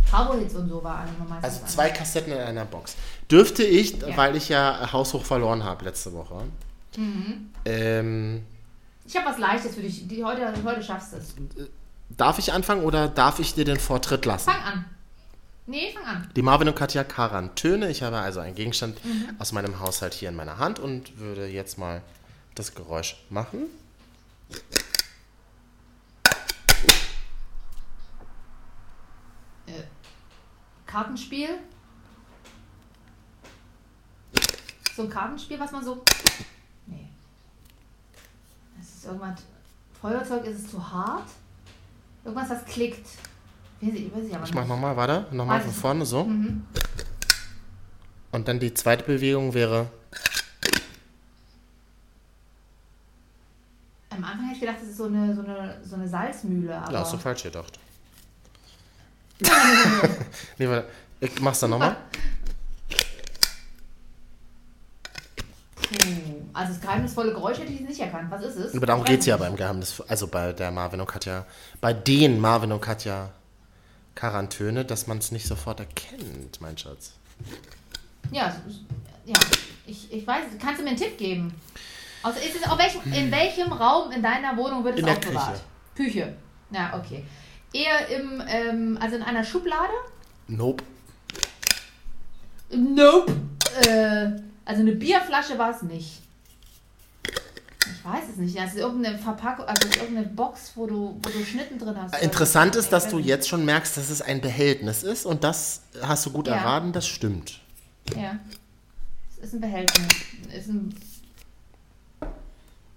[0.09, 1.43] Bravo-Hits und so war eine meistens.
[1.43, 2.95] Also zwei Kassetten in einer Box.
[3.29, 4.15] Dürfte ich, Ja.
[4.17, 6.43] weil ich ja haushoch verloren habe letzte Woche.
[6.97, 7.49] Mhm.
[7.65, 8.41] Ähm,
[9.05, 10.07] Ich habe was Leichtes für dich.
[10.07, 11.33] Die, heute, heute schaffst du es.
[12.17, 14.49] Darf ich anfangen oder darf ich dir den Vortritt lassen?
[14.51, 14.85] Fang an.
[15.67, 16.29] Nee, fang an.
[16.35, 17.89] Die Marvin und Katja Karan Töne.
[17.89, 19.35] Ich habe also einen Gegenstand Mhm.
[19.39, 22.01] aus meinem Haushalt hier in meiner Hand und würde jetzt mal
[22.55, 23.67] das Geräusch machen.
[30.85, 31.49] Kartenspiel.
[34.95, 36.03] So ein Kartenspiel, was man so.
[36.85, 37.07] Nee.
[38.77, 39.41] Das ist irgendwas.
[40.01, 41.29] Feuerzeug ist es zu hart.
[42.23, 43.05] Irgendwas, das klickt.
[43.81, 46.25] Weiß ich, weiß ich aber Ich mach nochmal, warte, nochmal von vorne so.
[46.25, 46.65] Mhm.
[48.31, 49.89] Und dann die zweite Bewegung wäre.
[54.11, 56.77] Am Anfang hätte ich gedacht, das ist so eine, so eine, so eine Salzmühle.
[56.77, 57.79] Aber Ja, hast du falsch gedacht.
[60.57, 60.87] nee, warte.
[61.19, 61.97] Ich mach's dann nochmal.
[65.75, 66.40] Puh.
[66.53, 68.29] Also das geheimnisvolle Geräusch hätte ich nicht erkannt.
[68.29, 68.75] Was ist es?
[68.75, 71.45] Aber darum weiß geht's ja beim Geheimnis, also bei der Marvin und Katja,
[71.79, 73.31] bei den Marvin und Katja
[74.15, 77.13] Karantöne, dass man es nicht sofort erkennt, mein Schatz.
[78.31, 78.75] Ja, es
[79.25, 79.35] ja.
[79.85, 81.53] Ich, ich weiß, kannst du mir einen Tipp geben?
[82.23, 85.61] Also ist es welchem, in welchem Raum in deiner Wohnung wird es In der aufbewahrt?
[85.95, 86.35] Küche.
[86.71, 87.25] Ja, okay.
[87.73, 89.93] Eher im, ähm, also in einer Schublade?
[90.47, 90.83] Nope.
[92.69, 93.33] Nope.
[93.85, 94.27] Äh,
[94.65, 96.20] also eine Bierflasche war es nicht.
[98.03, 98.55] Ich weiß es nicht.
[98.57, 102.19] Ist irgendeine Verpackung, also irgendeine Box, wo du, wo du Schnitten drin hast.
[102.21, 106.25] Interessant ist, dass du jetzt schon merkst, dass es ein Behältnis ist und das hast
[106.25, 106.55] du gut Ja.
[106.55, 107.59] erraten, das stimmt.
[108.15, 108.37] Ja.
[109.37, 110.07] Es ist ein Behältnis.
[110.49, 110.95] Es ist ein.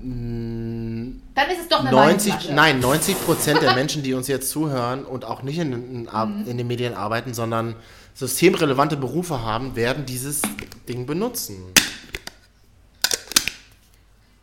[0.00, 2.54] dann ist es doch eine 90, Weinflasche.
[2.54, 6.44] nein, 90 Prozent der Menschen, die uns jetzt zuhören und auch nicht in, in, Mhm.
[6.46, 7.74] in den Medien arbeiten, sondern
[8.14, 10.42] systemrelevante Berufe haben, werden dieses
[10.88, 11.56] Ding benutzen.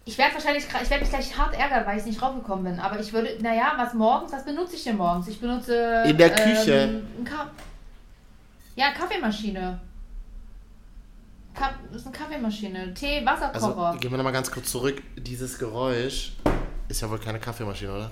[0.05, 2.79] Ich werde wahrscheinlich, ich werde mich gleich hart ärgern, weil ich nicht draufgekommen bin.
[2.79, 5.27] Aber ich würde, naja, was morgens, was benutze ich denn morgens?
[5.29, 6.03] Ich benutze.
[6.05, 7.03] In der Küche.
[7.17, 7.49] Ähm, Ka
[8.75, 9.79] ja, Kaffeemaschine.
[11.53, 12.93] Das ist eine Kaffeemaschine.
[12.93, 13.97] Tee, Also Wasserkocher.
[13.99, 15.01] gehen wir nochmal ganz kurz zurück.
[15.15, 16.33] Dieses Geräusch
[16.89, 18.11] ist ja wohl keine Kaffeemaschine, oder?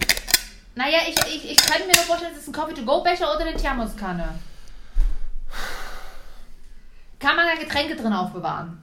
[0.75, 4.35] naja, ich, ich, ich kann mir nur vorstellen, es ist ein Coffee-to-go-Becher oder eine Thermoskanne.
[7.19, 8.81] Kann man da Getränke drin aufbewahren?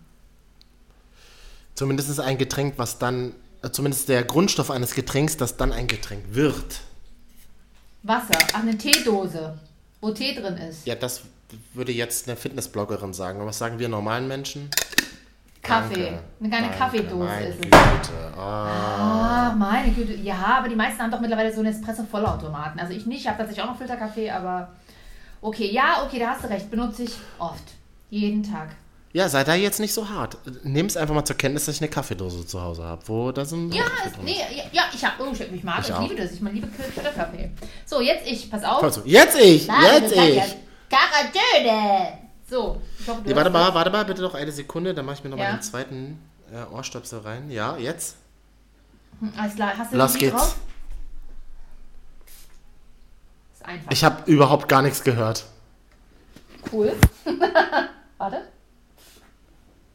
[1.74, 6.24] Zumindest ein Getränk, was dann, äh, zumindest der Grundstoff eines Getränks, das dann ein Getränk
[6.34, 6.80] wird.
[8.02, 8.38] Wasser.
[8.52, 9.58] Ach, eine Teedose,
[10.00, 10.86] wo Tee drin ist.
[10.86, 11.22] Ja, das
[11.74, 13.38] würde jetzt eine Fitnessbloggerin sagen.
[13.38, 14.70] Aber was sagen wir normalen Menschen?
[15.62, 15.94] Kaffee.
[15.94, 16.18] Danke.
[16.40, 17.62] Eine kleine Danke, Kaffeedose meine ist es.
[17.62, 18.32] Güte.
[18.36, 18.40] Oh.
[18.40, 20.14] Ach, meine Güte.
[20.14, 22.80] Ja, aber die meisten haben doch mittlerweile so einen Espresso-Vollautomaten.
[22.80, 24.72] Also ich nicht, ich habe tatsächlich auch noch Filterkaffee, aber
[25.40, 26.70] okay, ja, okay, da hast du recht.
[26.70, 27.64] Benutze ich oft.
[28.10, 28.70] Jeden Tag.
[29.12, 30.36] Ja, sei da jetzt nicht so hart.
[30.64, 33.44] Nimm es einfach mal zur Kenntnis, dass ich eine Kaffeedose zu Hause habe, wo da
[33.44, 36.14] so ein Ja, drin nee, ja, ja, ich, hab, oh, ich, mag Ich ich, liebe
[36.14, 36.32] das.
[36.32, 37.50] Ich meine, liebe Filterkaffee.
[37.86, 38.50] So, jetzt ich.
[38.50, 38.82] Pass auf.
[38.82, 40.67] Also, jetzt ich, jetzt ich.
[40.90, 42.18] Karatöne.
[42.48, 45.16] So, ich hoffe, du Nee, warte mal, warte mal, bitte noch eine Sekunde, dann mache
[45.16, 45.56] ich mir nochmal Ja.
[45.56, 46.22] den zweiten
[46.52, 47.50] äh, Ohrstöpsel rein.
[47.50, 48.16] Ja, jetzt.
[49.36, 50.34] Alles klar, hast du Los geht's.
[50.36, 50.56] drauf?
[53.54, 53.90] Ist einfach.
[53.90, 55.44] Ich habe überhaupt gar nichts gehört.
[56.72, 56.94] cool.
[58.18, 58.42] Warte.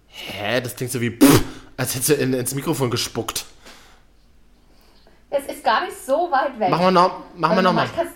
[0.08, 1.44] Hä, das klingt so wie, pff,
[1.76, 3.46] als hättest du in, ins Mikrofon gespuckt.
[5.32, 6.70] Es ist gar nicht so weit weg.
[6.70, 7.86] Machen wir noch, machen wir noch mal.
[7.88, 8.12] Ich kann's-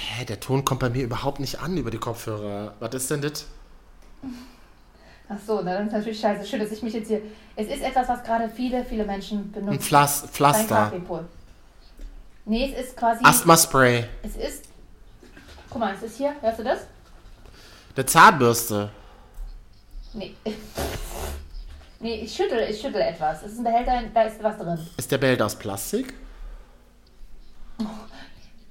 [0.00, 2.74] Hä, der Ton kommt bei mir überhaupt nicht an über die Kopfhörer.
[2.80, 3.46] Was ist denn das?
[5.28, 6.46] Ach so, dann ist natürlich scheiße.
[6.46, 7.20] Schön, dass ich mich jetzt hier.
[7.54, 9.74] Es ist etwas, was gerade viele, viele Menschen benutzen.
[9.74, 10.92] Ein Pflas Pflaster.
[12.46, 13.22] Nee, es ist quasi.
[13.24, 14.06] Asthma-Spray.
[14.22, 14.64] Es ist.
[15.68, 16.34] Guck mal, es ist hier.
[16.40, 16.80] Hörst du das?
[17.94, 18.90] Eine Zahnbürste.
[20.14, 20.34] Nee.
[22.02, 23.42] Nee, ich schüttel, ich schüttel etwas.
[23.42, 24.78] Es ist ein Behälter, da ist was drin.
[24.96, 26.14] Ist der Behälter aus Plastik?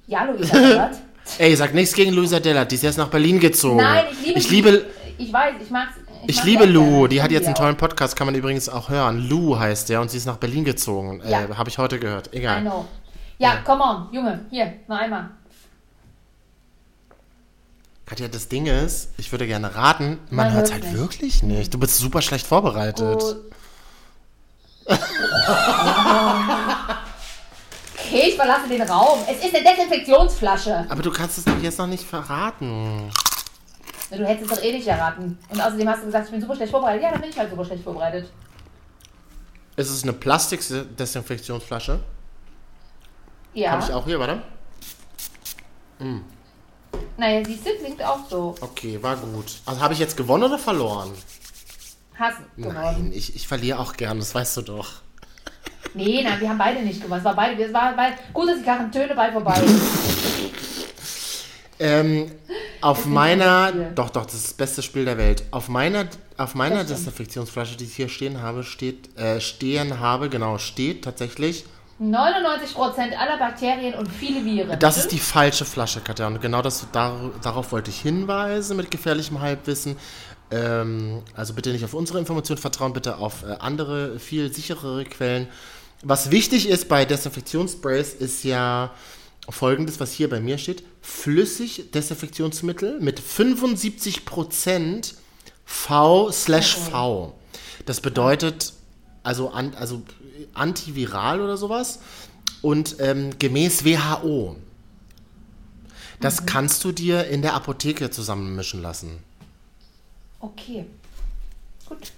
[0.08, 0.90] Ja, Luisa.
[1.38, 3.76] Ey, sag nichts gegen Luisa Della, die ist jetzt nach Berlin gezogen.
[3.78, 4.86] Nein, ich liebe Ich liebe,
[5.18, 5.92] Ich weiß, ich mag's.
[6.26, 8.88] ich mag liebe Lou, die Ich hat jetzt einen tollen Podcast, kann man übrigens auch
[8.88, 9.28] hören.
[9.28, 11.20] Lou heißt der und sie ist nach Berlin gezogen.
[11.20, 11.56] Äh, Ja.
[11.56, 12.30] Habe ich heute gehört.
[12.34, 12.62] I Egal.
[12.62, 12.86] know.
[13.38, 15.30] Ja, come on, Junge, hier, noch einmal.
[18.06, 20.96] Katja, das Ding ist, ich würde gerne raten, man, Man hört es halt nicht.
[20.96, 21.72] wirklich nicht.
[21.72, 23.20] Du bist super schlecht vorbereitet.
[23.20, 23.36] Gut.
[28.10, 29.20] Okay, ich verlasse den Raum.
[29.28, 30.84] Es ist eine Desinfektionsflasche.
[30.88, 33.08] Aber du kannst es doch jetzt noch nicht verraten.
[34.10, 35.38] Du hättest es doch eh nicht erraten.
[35.48, 37.04] Und außerdem hast du gesagt, ich bin super schlecht vorbereitet.
[37.04, 38.32] Ja, dann bin ich halt super schlecht vorbereitet.
[39.76, 42.00] Ist es eine Plastikdesinfektionsflasche?
[43.54, 43.70] Ja.
[43.70, 44.42] Habe ich auch hier, warte.
[47.16, 48.56] Naja, siehst du, klingt auch so.
[48.60, 49.60] Okay, war gut.
[49.66, 51.12] Also habe ich jetzt gewonnen oder verloren?
[52.18, 52.74] Hast gewonnen.
[52.74, 54.94] Nein, ich, ich verliere auch gern, das weißt du doch.
[55.94, 57.18] Nee, nein, wir haben beide nicht gewonnen.
[57.18, 59.60] Es war beide, es war beide, gut, dass die Quarantäne bald vorbei.
[61.82, 62.30] Ähm,
[62.82, 65.44] auf meiner, doch, doch, das ist das beste Spiel der Welt.
[65.50, 66.84] Auf meiner, auf meiner.
[66.84, 71.64] Desinfektionsflasche, die ich hier stehen habe, steht, äh, stehen habe, genau, steht tatsächlich,
[72.00, 74.78] 99% aller Bakterien und viele Viren.
[74.78, 76.26] das ist die falsche Flasche, Katja.
[76.26, 79.96] Und genau das, dar, darauf wollte ich hinweisen mit gefährlichem Halbwissen.
[80.50, 85.48] Ähm, also bitte nicht auf unsere Informationen vertrauen, bitte auf äh, andere, viel sicherere Quellen.
[86.02, 88.94] Was wichtig ist bei Desinfektionssprays ist ja
[89.48, 90.82] folgendes, was hier bei mir steht.
[91.02, 95.14] Flüssig Desinfektionsmittel mit 75%
[95.64, 97.38] V slash V.
[97.84, 98.72] Das bedeutet
[99.22, 100.02] also, an, also
[100.54, 102.00] antiviral oder sowas
[102.62, 104.56] und ähm, gemäß WHO.
[106.20, 109.22] Das kannst du dir in der Apotheke zusammenmischen lassen.
[110.38, 110.86] Okay.
[111.86, 112.12] Gut.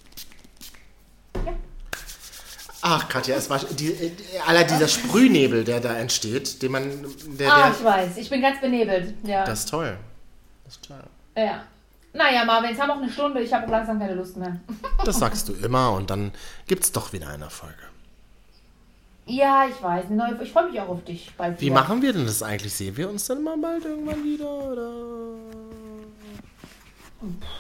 [2.84, 4.12] Ach, Katja, es war die,
[4.46, 6.90] aller dieser Sprühnebel, der da entsteht, den man,
[7.38, 8.16] der, Ah, der, ich weiß.
[8.16, 9.14] Ich bin ganz benebelt.
[9.22, 9.44] Ja.
[9.44, 9.96] das ist toll.
[10.64, 11.02] Das ist toll.
[11.36, 11.62] ja.
[12.14, 13.40] Naja, Marvin, jetzt haben wir auch eine Stunde.
[13.40, 14.60] Ich habe auch langsam keine Lust mehr.
[15.06, 16.30] Das sagst du immer und dann
[16.66, 17.74] gibt's doch wieder eine Folge.
[19.26, 20.06] Ja, ich weiß.
[20.10, 21.74] Neue, ich freue mich auch auf dich bald Wie wieder.
[21.74, 22.74] machen wir denn das eigentlich?
[22.74, 24.48] Sehen wir uns dann mal bald irgendwann wieder?
[24.48, 24.90] Oder?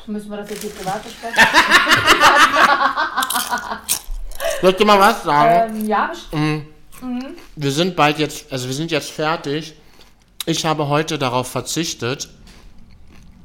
[0.06, 1.36] Müssen wir das jetzt hier privat besprechen?
[4.60, 5.76] Soll ich dir mal was sagen?
[5.76, 6.28] ähm, ja, best-
[7.56, 9.74] Wir sind bald jetzt, also wir sind jetzt fertig.
[10.46, 12.28] Ich habe heute darauf verzichtet,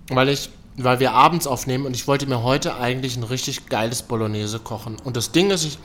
[0.09, 4.01] weil ich, weil wir abends aufnehmen und ich wollte mir heute eigentlich ein richtig geiles
[4.03, 4.97] Bolognese kochen.
[5.03, 5.77] Und das Ding ist, ich,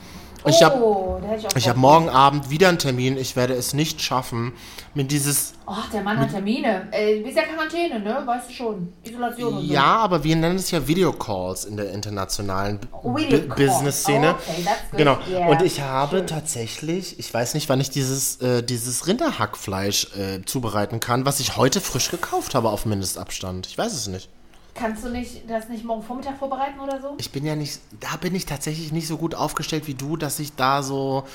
[0.45, 1.21] ich habe oh,
[1.55, 3.17] ich hab morgen Abend wieder einen Termin.
[3.17, 4.53] Ich werde es nicht schaffen,
[4.93, 6.87] mit dieses, Ach, der Mann hat Termine.
[6.91, 8.21] Äh, du bist ja Quarantäne, ne?
[8.25, 8.93] Weißt du schon.
[9.03, 9.73] Isolation und so.
[9.73, 13.13] ja, aber wir nennen es ja Videocalls in der internationalen Oh.
[13.55, 14.31] Business-Szene.
[14.31, 14.97] Okay, that's good.
[14.97, 15.17] Genau.
[15.29, 15.47] Yeah.
[15.47, 16.27] Und ich habe Schön.
[16.27, 21.57] tatsächlich, ich weiß nicht, wann ich dieses, äh, dieses Rinderhackfleisch äh, zubereiten kann, was ich
[21.57, 23.67] heute frisch gekauft habe auf Mindestabstand.
[23.67, 24.29] Ich weiß es nicht.
[24.75, 27.13] Kannst du nicht das nicht morgen Vormittag vorbereiten oder so?
[27.19, 30.39] Ich bin ja nicht, da bin ich tatsächlich nicht so gut aufgestellt wie du, dass
[30.39, 31.25] ich da so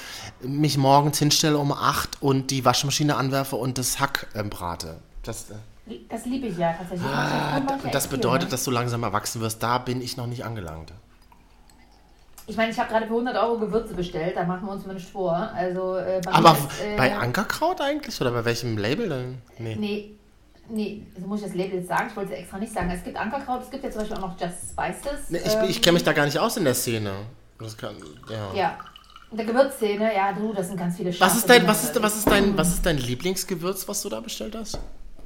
[0.41, 4.99] mich morgens hinstelle um 8 und die Waschmaschine anwerfe und das Hack ähm, brate.
[5.23, 5.55] Das, äh,
[6.09, 7.07] Das liebe ich ja tatsächlich.
[7.09, 8.51] ah, Das ja das viel, bedeutet, ne?
[8.51, 9.63] dass du langsam erwachsen wirst.
[9.63, 10.93] Da bin ich noch nicht angelangt.
[12.49, 14.95] Ich meine, ich habe gerade für 100 Euro Gewürze bestellt, da machen wir uns mal
[14.95, 15.33] nicht vor.
[15.55, 18.19] Also, äh, bei Aber ist, äh, bei Ankerkraut eigentlich?
[18.21, 19.43] Oder bei welchem Label denn?
[19.59, 19.77] Nee.
[19.79, 20.18] Nee,
[20.71, 22.91] nee, so muss ich das Label jetzt sagen, ich wollte es extra nicht sagen.
[22.91, 25.31] Es gibt Ankerkraut, es gibt ja zum Beispiel auch noch Just Spices.
[25.31, 27.13] Nee, ich ähm, ich kenne mich da gar nicht aus in der Szene.
[27.59, 27.97] Das kann,
[28.31, 28.55] ja.
[28.55, 28.79] Ja.
[29.31, 32.03] In der Gewürzszene, ja, du, das sind ganz viele Was scharfe ist dein, was ist,
[32.03, 34.79] was ist dein, was ist dein Lieblingsgewürz, was du da bestellt hast?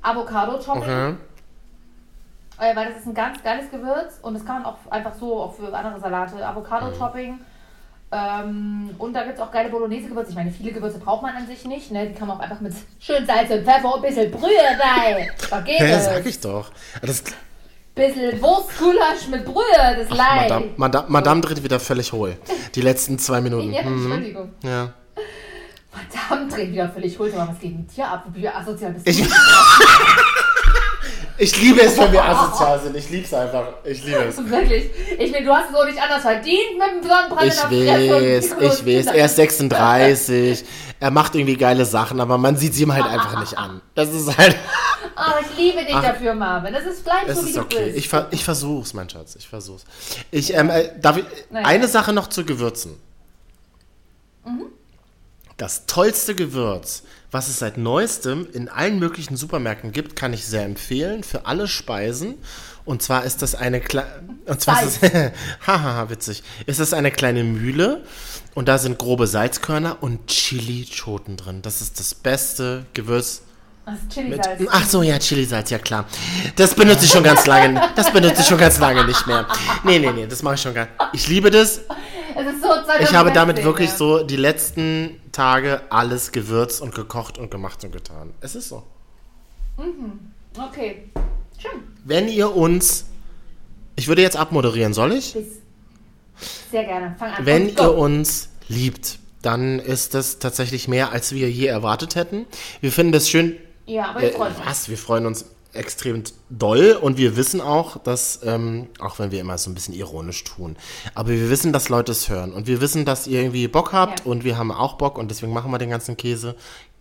[0.03, 0.83] Avocado-Topping.
[0.83, 1.15] Okay.
[2.59, 5.41] Äh, weil das ist ein ganz geiles Gewürz und das kann man auch einfach so
[5.41, 6.45] auch für andere Salate.
[6.45, 7.39] Avocado-Topping.
[8.13, 10.31] Ähm, und da gibt es auch geile Bolognese-Gewürze.
[10.31, 11.91] Ich meine, viele Gewürze braucht man an sich nicht.
[11.91, 12.09] Ne?
[12.09, 15.31] Die kann man auch einfach mit schön Salz und Pfeffer und ein bisschen Brühe rein.
[15.51, 16.05] Da geht Hä, es.
[16.05, 16.71] sag ich doch.
[17.01, 17.25] Das,
[17.95, 20.49] Bisschen Wurstgulasch mit Brühe, das Leid.
[20.49, 22.39] Madame, Madame, Madame dreht wieder völlig hohl.
[22.75, 23.71] Die letzten zwei Minuten.
[23.73, 24.05] Ja, Mhm.
[24.13, 24.53] Entschuldigung.
[24.63, 24.93] Ja.
[25.91, 27.31] Verdammt, dreht wieder völlig hohl.
[27.37, 28.25] Aber was geht mit dir ab?
[28.33, 29.11] Wie asozial bist du?
[29.11, 29.29] ich
[31.39, 32.97] liebe es, wenn wir asozial sind.
[32.97, 33.65] Ich liebe es einfach.
[33.85, 34.37] Ich liebe es.
[34.51, 34.91] Wirklich.
[35.19, 38.87] Ich meine, du hast es auch nicht anders verdient mit dem Sonnenbrand Ich weiß, ich
[38.87, 39.07] weiß.
[39.07, 40.65] Er ist 36.
[41.03, 43.81] Er macht irgendwie geile Sachen, aber man sieht sie ihm halt einfach nicht an.
[43.97, 44.57] Das ist halt.
[45.17, 46.73] Aber ich liebe dich dafür, Marvin.
[46.73, 47.85] Das ist bleib Es so, wie ist du okay.
[47.87, 47.97] bist.
[47.97, 49.35] Ich, ver ich versuch's, mein Schatz.
[49.35, 49.85] Ich versuch's.
[50.31, 51.67] Ich, ähm, äh, darf ich, Naja.
[51.67, 53.01] eine Sache noch zu Gewürzen.
[54.45, 54.67] Mhm.
[55.57, 57.03] Das tollste Gewürz,
[57.33, 61.67] was es seit neuestem in allen möglichen Supermärkten gibt, kann ich sehr empfehlen für alle
[61.67, 62.35] Speisen.
[62.85, 64.09] Und zwar ist das eine kleine,
[64.47, 65.11] und zwar ist es,
[65.67, 68.03] hahaha, witzig, ist das eine kleine Mühle
[68.55, 71.63] und da sind grobe Salzkörner und Chili-Schoten drin.
[71.63, 73.43] Das ist das beste Gewürz,
[73.87, 74.63] Das Chili-Salz.
[74.71, 76.07] ach so, ja, Chili-Salz, ja klar.
[76.57, 77.81] Das benutze ich schon ganz lange.
[77.95, 79.47] Das benutze ich schon ganz lange nicht mehr.
[79.85, 81.83] Nee, nee, nee, das mache ich schon gar Ich liebe das.
[82.37, 86.95] Es ist so 2016, Ich habe damit wirklich so die letzten Tage alles gewürzt und
[86.95, 88.33] gekocht und gemacht und getan.
[88.41, 88.83] Es ist so.
[90.59, 91.11] Okay.
[91.59, 91.71] Schön.
[92.05, 93.07] Wenn ihr uns.
[93.97, 95.35] Ich würde jetzt abmoderieren, soll ich?
[95.35, 95.47] Bis.
[96.71, 97.15] Sehr gerne.
[97.19, 97.47] Fang an.
[97.47, 102.47] Wenn ihr uns liebt, dann ist das tatsächlich mehr, als wir je erwartet hätten.
[102.81, 103.57] Wir finden das schön,
[103.87, 104.59] Ja, aber Äh, ich freue mich.
[104.65, 104.89] was?
[104.89, 105.45] Wir freuen uns
[105.75, 109.95] extrem doll und wir wissen auch, dass, ähm, auch wenn wir immer so ein bisschen
[109.95, 110.77] ironisch tun,
[111.15, 114.21] aber wir wissen, dass Leute es hören und wir wissen, dass ihr irgendwie Bock habt
[114.21, 114.27] Ja.
[114.27, 116.57] und wir haben auch Bock und deswegen machen wir den ganzen Käse.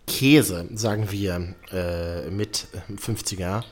[0.06, 2.66] Käse, sagen wir, äh, mit
[2.96, 3.62] 50er.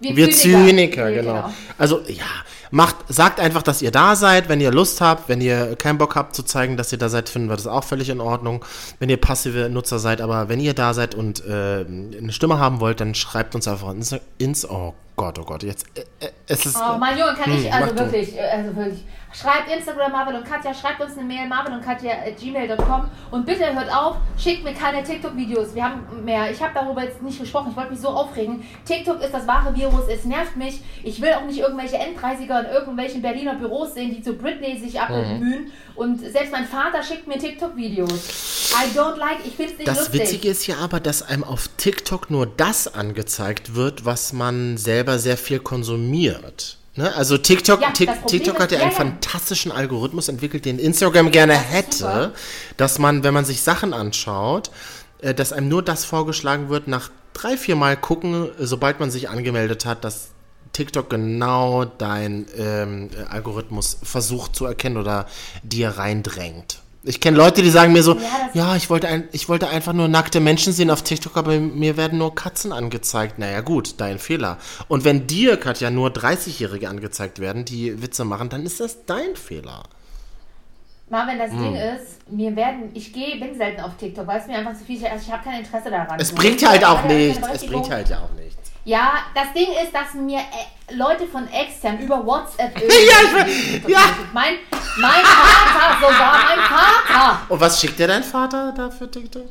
[0.00, 1.52] Wir, Zyniker, Ja, genau.
[1.78, 2.24] Also ja,
[2.70, 6.14] macht, sagt einfach, dass ihr da seid, wenn ihr Lust habt, wenn ihr keinen Bock
[6.16, 8.64] habt zu zeigen, dass ihr da seid, finden wir das auch völlig in Ordnung.
[8.98, 12.80] Wenn ihr passive Nutzer seid, aber wenn ihr da seid und äh, eine Stimme haben
[12.80, 16.64] wollt, dann schreibt uns einfach ins, ins oh Gott, oh Gott, jetzt äh, äh, es
[16.64, 18.12] ist Oh, mein Junge, kann ich, Hm, also mach du.
[18.12, 19.04] wirklich, äh, also wirklich.
[19.32, 23.46] Schreibt Instagram Marvin und Katja, schreibt uns eine Mail, marvin und Katja at gmail.com und
[23.46, 25.72] bitte hört auf, schickt mir keine TikTok-Videos.
[25.74, 28.64] Wir haben mehr, ich habe darüber jetzt nicht gesprochen, ich wollte mich so aufregen.
[28.84, 30.80] TikTok ist das wahre Virus, es nervt mich.
[31.04, 34.94] Ich will auch nicht irgendwelche N30er in irgendwelchen Berliner Büros sehen, die zu Britney sich
[34.94, 34.98] Mhm.
[35.00, 35.72] abmühen.
[35.94, 38.72] Und selbst mein Vater schickt mir TikTok-Videos.
[38.74, 40.22] I don't like, ich finde es nicht Das lustig.
[40.22, 45.18] Witzige ist ja aber, dass einem auf TikTok nur das angezeigt wird, was man selber
[45.20, 46.78] sehr viel konsumiert.
[46.96, 47.14] Ne?
[47.14, 52.32] Also TikTok, Ja, TikTok ist- hat ja einen fantastischen Algorithmus entwickelt, den Instagram gerne hätte,
[52.76, 54.70] dass man, wenn man sich Sachen anschaut,
[55.20, 59.10] äh, dass einem nur das vorgeschlagen wird, nach drei, vier Mal gucken, äh, sobald man
[59.10, 60.28] sich angemeldet hat, dass
[60.72, 65.26] TikTok genau dein ähm, äh, Algorithmus versucht zu erkennen oder
[65.62, 66.80] dir reindrängt.
[67.02, 69.94] Ich kenne Leute, die sagen mir so, Ja, ja, ich wollte, ein, ich wollte einfach
[69.94, 73.38] nur nackte Menschen sehen auf TikTok, aber mir werden nur Katzen angezeigt.
[73.38, 74.58] Naja gut, dein Fehler.
[74.88, 79.34] Und wenn dir, Katja, nur 30-Jährige angezeigt werden, die Witze machen, dann ist das dein
[79.34, 79.82] Fehler.
[81.08, 81.96] Marvin, das Ding Hm.
[81.96, 84.96] ist, mir werden, ich gehe, bin selten auf TikTok, weil es mir einfach zu viel
[84.98, 85.06] ist.
[85.06, 86.20] Also ich habe kein Interesse daran.
[86.20, 87.40] Es bringt halt auch nichts.
[87.52, 88.59] Es bringt halt ja auch nichts.
[88.84, 94.00] Ja, das Ding ist, dass mir äh, Leute von extern über WhatsApp Ja, ich ja.
[94.32, 94.54] Mein,
[94.96, 97.40] mein Vater sogar, mein Vater.
[97.48, 99.48] Und was schickt dir dein Vater da für TikTok?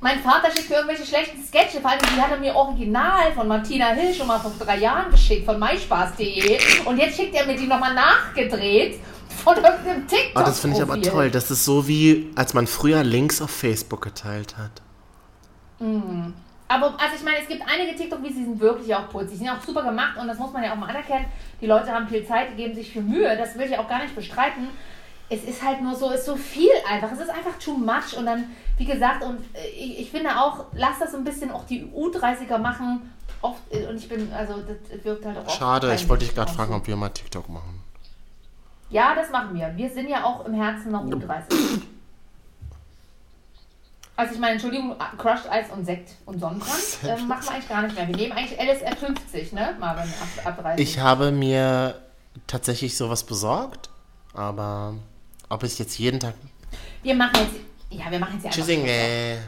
[0.00, 3.48] Mein Vater schickt mir irgendwelche schlechten Sketche, vor allem die hat er mir original von
[3.48, 6.58] Martina Hill schon mal vor drei Jahren geschickt, von myspaß.de.
[6.84, 8.98] Und jetzt schickt er mir die nochmal nachgedreht
[9.42, 10.42] von irgendeinem TikTok.
[10.42, 11.30] Oh, das finde ich aber toll.
[11.30, 14.82] Das ist so wie, als man früher Links auf Facebook geteilt hat.
[16.66, 19.32] Aber also ich meine, es gibt einige TikTok-Videos, die sind wirklich auch putzig.
[19.32, 21.26] Die sind auch super gemacht und das muss man ja auch mal anerkennen.
[21.60, 23.36] Die Leute haben viel Zeit, die geben sich viel Mühe.
[23.36, 24.68] Das will ich auch gar nicht bestreiten.
[25.28, 27.12] Es ist halt nur so, es ist so viel einfach.
[27.12, 28.16] Es ist einfach too much.
[28.16, 31.50] Und dann, wie gesagt, und äh, ich, ich finde auch, lass das so ein bisschen
[31.50, 33.12] auch die U30er machen.
[33.42, 36.34] Oft, äh, und ich bin, also das wirkt halt auch oft Schade, ich wollte dich
[36.34, 37.82] gerade fragen, ob wir mal TikTok machen.
[38.90, 39.72] Ja, das machen wir.
[39.76, 41.82] Wir sind ja auch im Herzen noch U30.
[44.16, 47.82] Also ich meine, Entschuldigung, Crushed Eis und Sekt und Sonnenbrand ähm, machen wir eigentlich gar
[47.82, 48.06] nicht mehr.
[48.06, 50.88] Wir nehmen eigentlich LSR 50, ne, Marvin, ab, ab 30.
[50.88, 52.00] Ich habe mir
[52.46, 53.90] tatsächlich sowas besorgt,
[54.32, 54.94] aber
[55.48, 56.34] ob ich jetzt jeden Tag.
[57.02, 58.60] wir machen jetzt, ja, wir machen jetzt ja einfach.
[58.60, 59.38] Tschüssinge.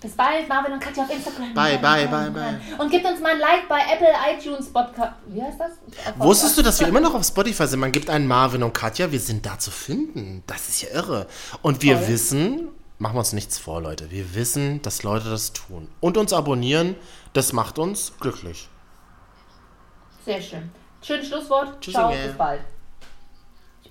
[0.00, 1.54] Bis bald, Marvin und Katja auf Instagram.
[1.54, 2.60] Bye, bye, bye, bye.
[2.78, 5.14] Und gebt uns mal ein Like bei Apple iTunes Podcast.
[5.26, 5.72] Wie heißt das?
[6.16, 7.80] Wusstest du, dass wir immer noch auf Spotify sind?
[7.80, 10.44] Man gibt einen Marvin und Katja, wir sind da zu finden.
[10.46, 11.26] Das ist ja irre.
[11.62, 12.08] Und wir Toll.
[12.08, 12.68] wissen,
[12.98, 14.10] machen wir uns nichts vor, Leute.
[14.10, 15.88] Wir wissen, dass Leute das tun.
[16.00, 16.96] Und uns abonnieren,
[17.32, 18.68] das macht uns glücklich.
[20.24, 20.70] Sehr schön.
[21.02, 21.80] Schönes Schlusswort.
[21.80, 22.60] Tschüss, Ciao, bis bald.